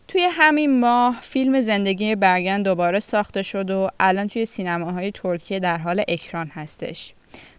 توی 0.08 0.28
همین 0.32 0.80
ماه 0.80 1.20
فیلم 1.22 1.62
زندگی 1.62 2.16
برگن 2.16 2.62
دوباره 2.62 3.00
ساخته 3.00 3.42
شد 3.42 3.72
و 3.72 3.90
الان 4.00 4.28
توی 4.28 4.46
سینماهای 4.46 5.12
ترکیه 5.12 5.60
در 5.60 5.78
حال 5.78 6.04
اکران 6.08 6.48
هستش. 6.48 7.14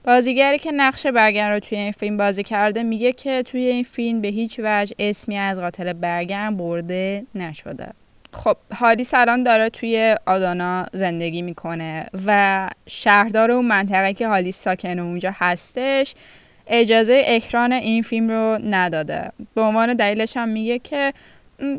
بازیگری 0.04 0.58
که 0.58 0.72
نقش 0.72 1.06
برگن 1.06 1.50
رو 1.50 1.60
توی 1.60 1.78
این 1.78 1.92
فیلم 1.92 2.16
بازی 2.16 2.42
کرده 2.42 2.82
میگه 2.82 3.12
که 3.12 3.42
توی 3.42 3.60
این 3.60 3.84
فیلم 3.84 4.20
به 4.20 4.28
هیچ 4.28 4.60
وجه 4.64 4.96
اسمی 4.98 5.38
از 5.38 5.60
قاتل 5.60 5.92
برگن 5.92 6.56
برده 6.56 7.26
نشده. 7.34 7.88
خب 8.32 8.56
حادیث 8.74 9.14
الان 9.14 9.42
داره 9.42 9.70
توی 9.70 10.16
آدانا 10.26 10.86
زندگی 10.92 11.42
می‌کنه 11.42 12.06
و 12.26 12.70
شهردار 12.86 13.50
اون 13.50 13.64
منطقه 13.64 14.12
که 14.12 14.28
حالیس 14.28 14.56
ساکن 14.56 14.98
اونجا 14.98 15.34
هستش 15.34 16.14
اجازه 16.66 17.22
اکران 17.26 17.72
این 17.72 18.02
فیلم 18.02 18.28
رو 18.28 18.58
نداده 18.64 19.32
به 19.54 19.60
عنوان 19.60 19.94
دلیلش 19.94 20.36
هم 20.36 20.48
میگه 20.48 20.78
که 20.78 21.12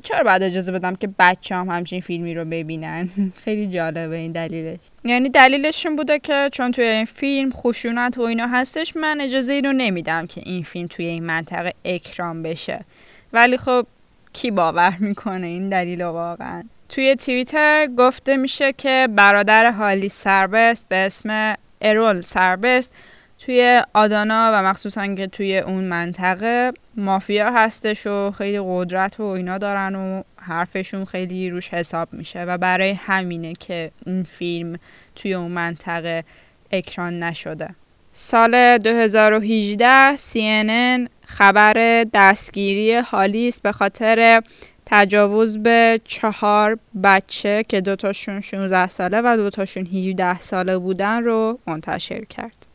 چرا 0.03 0.23
بعد 0.23 0.43
اجازه 0.43 0.71
بدم 0.71 0.95
که 0.95 1.09
بچه 1.19 1.55
هم 1.55 1.69
همچین 1.69 2.01
فیلمی 2.01 2.33
رو 2.33 2.45
ببینن؟ 2.45 3.09
خیلی 3.43 3.67
جالبه 3.67 4.15
این 4.15 4.31
دلیلش. 4.31 4.79
یعنی 5.03 5.29
دلیلشون 5.29 5.95
بوده 5.95 6.19
که 6.19 6.49
چون 6.51 6.71
توی 6.71 6.85
این 6.85 7.05
فیلم 7.05 7.51
خشونت 7.51 8.17
و 8.17 8.21
اینا 8.21 8.47
هستش 8.47 8.95
من 8.95 9.21
اجازه 9.21 9.53
این 9.53 9.65
رو 9.65 9.73
نمیدم 9.73 10.27
که 10.27 10.41
این 10.45 10.63
فیلم 10.63 10.87
توی 10.87 11.05
این 11.05 11.23
منطقه 11.23 11.73
اکرام 11.85 12.43
بشه. 12.43 12.85
ولی 13.33 13.57
خب 13.57 13.87
کی 14.33 14.51
باور 14.51 14.97
می‌کنه 14.99 15.47
این 15.47 15.69
دلیل 15.69 16.01
واقعا؟ 16.01 16.63
توی 16.89 17.15
توییتر 17.15 17.87
گفته 17.97 18.37
میشه 18.37 18.73
که 18.73 19.07
برادر 19.15 19.71
حالی 19.71 20.09
سربست 20.09 20.89
به 20.89 20.95
اسم 20.95 21.55
ارول 21.81 22.21
سربست 22.21 22.93
توی 23.39 23.82
آدانا 23.93 24.52
و 24.54 24.63
مخصوصا 24.63 25.15
که 25.15 25.28
توی 25.28 25.58
اون 25.58 25.84
منطقه 25.84 26.71
مافیا 26.95 27.52
هستش 27.52 28.08
و 28.08 28.32
خیلی 28.32 28.60
قدرت 28.63 29.19
و 29.19 29.23
اینا 29.23 29.58
دارن 29.58 29.95
و 29.95 30.23
حرفشون 30.38 31.06
خیلی 31.06 31.50
روش 31.50 31.69
حساب 31.69 32.08
میشه 32.12 32.43
و 32.43 32.58
برای 32.58 32.91
همینه 32.91 33.54
که 33.54 33.91
این 34.06 34.23
فیلم 34.23 34.80
توی 35.15 35.34
اون 35.34 35.52
منطقه 35.52 36.23
اکران 36.71 37.23
نشده 37.23 37.69
سال 38.13 38.78
2018 38.78 40.15
CNN 40.15 41.10
خبر 41.26 42.06
دستگیری 42.13 42.93
هالیس 42.95 43.60
به 43.60 43.71
خاطر 43.71 44.41
تجاوز 44.86 45.58
به 45.58 46.00
چهار 46.04 46.80
بچه 47.04 47.65
که 47.67 47.82
دوتاشون 47.82 48.41
16 48.41 48.88
ساله 48.88 49.21
و 49.21 49.38
دوتاشون 49.38 49.86
17 49.86 50.39
ساله 50.39 50.78
بودن 50.78 51.23
رو 51.23 51.60
منتشر 51.67 52.26
کرد. 52.26 52.66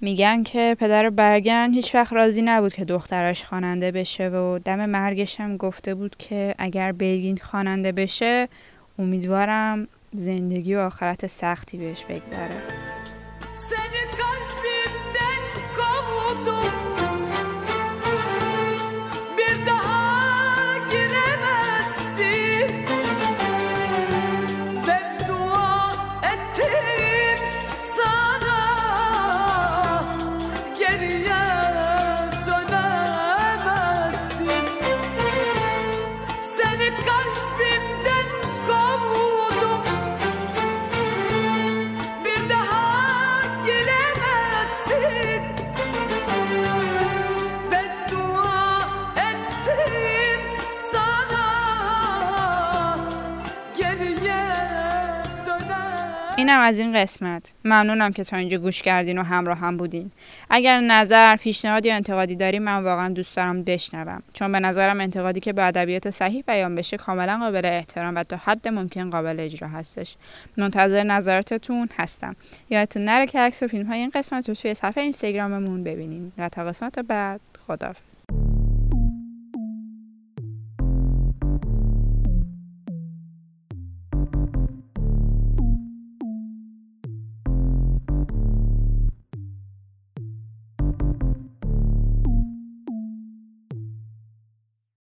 میگن 0.00 0.42
که 0.42 0.76
پدر 0.80 1.10
برگن 1.10 1.70
هیچ 1.72 1.94
وقت 1.94 2.12
راضی 2.12 2.42
نبود 2.42 2.72
که 2.72 2.84
دخترش 2.84 3.44
خواننده 3.44 3.90
بشه 3.90 4.28
و 4.28 4.58
دم 4.58 4.86
مرگش 4.86 5.40
هم 5.40 5.56
گفته 5.56 5.94
بود 5.94 6.16
که 6.16 6.54
اگر 6.58 6.92
بلگین 6.92 7.36
خواننده 7.36 7.92
بشه 7.92 8.48
امیدوارم 8.98 9.88
زندگی 10.12 10.74
و 10.74 10.78
آخرت 10.78 11.26
سختی 11.26 11.78
بهش 11.78 12.04
بگذره 12.04 12.87
اینم 56.38 56.60
از 56.60 56.78
این 56.78 57.02
قسمت. 57.02 57.54
ممنونم 57.64 58.12
که 58.12 58.24
تا 58.24 58.36
اینجا 58.36 58.58
گوش 58.58 58.82
کردین 58.82 59.18
و 59.18 59.22
همراه 59.22 59.58
هم 59.58 59.76
بودین. 59.76 60.10
اگر 60.50 60.80
نظر 60.80 61.36
پیشنهاد 61.36 61.86
یا 61.86 61.94
انتقادی 61.94 62.36
داریم 62.36 62.62
من 62.62 62.84
واقعا 62.84 63.08
دوست 63.08 63.36
دارم 63.36 63.62
بشنوم. 63.62 64.22
چون 64.34 64.52
به 64.52 64.60
نظرم 64.60 65.00
انتقادی 65.00 65.40
که 65.40 65.52
به 65.52 65.64
ادبیات 65.64 66.10
صحیح 66.10 66.44
بیان 66.46 66.74
بشه 66.74 66.96
کاملا 66.96 67.38
قابل 67.38 67.66
احترام 67.66 68.14
و 68.14 68.22
تا 68.22 68.36
حد 68.36 68.68
ممکن 68.68 69.10
قابل 69.10 69.40
اجرا 69.40 69.68
هستش. 69.68 70.16
منتظر 70.56 71.02
نظراتتون 71.02 71.88
هستم. 71.98 72.36
یادتون 72.70 73.04
نره 73.04 73.26
که 73.26 73.40
عکس 73.40 73.62
و 73.62 73.66
فیلم 73.66 73.86
های 73.86 73.98
این 73.98 74.10
قسمت 74.14 74.48
رو 74.48 74.54
توی 74.54 74.74
صفحه 74.74 75.02
اینستاگراممون 75.02 75.84
ببینین. 75.84 76.32
و 76.38 76.48
تا 76.48 76.64
قسمت 76.64 76.98
بعد 76.98 77.40
خدافظ 77.66 78.07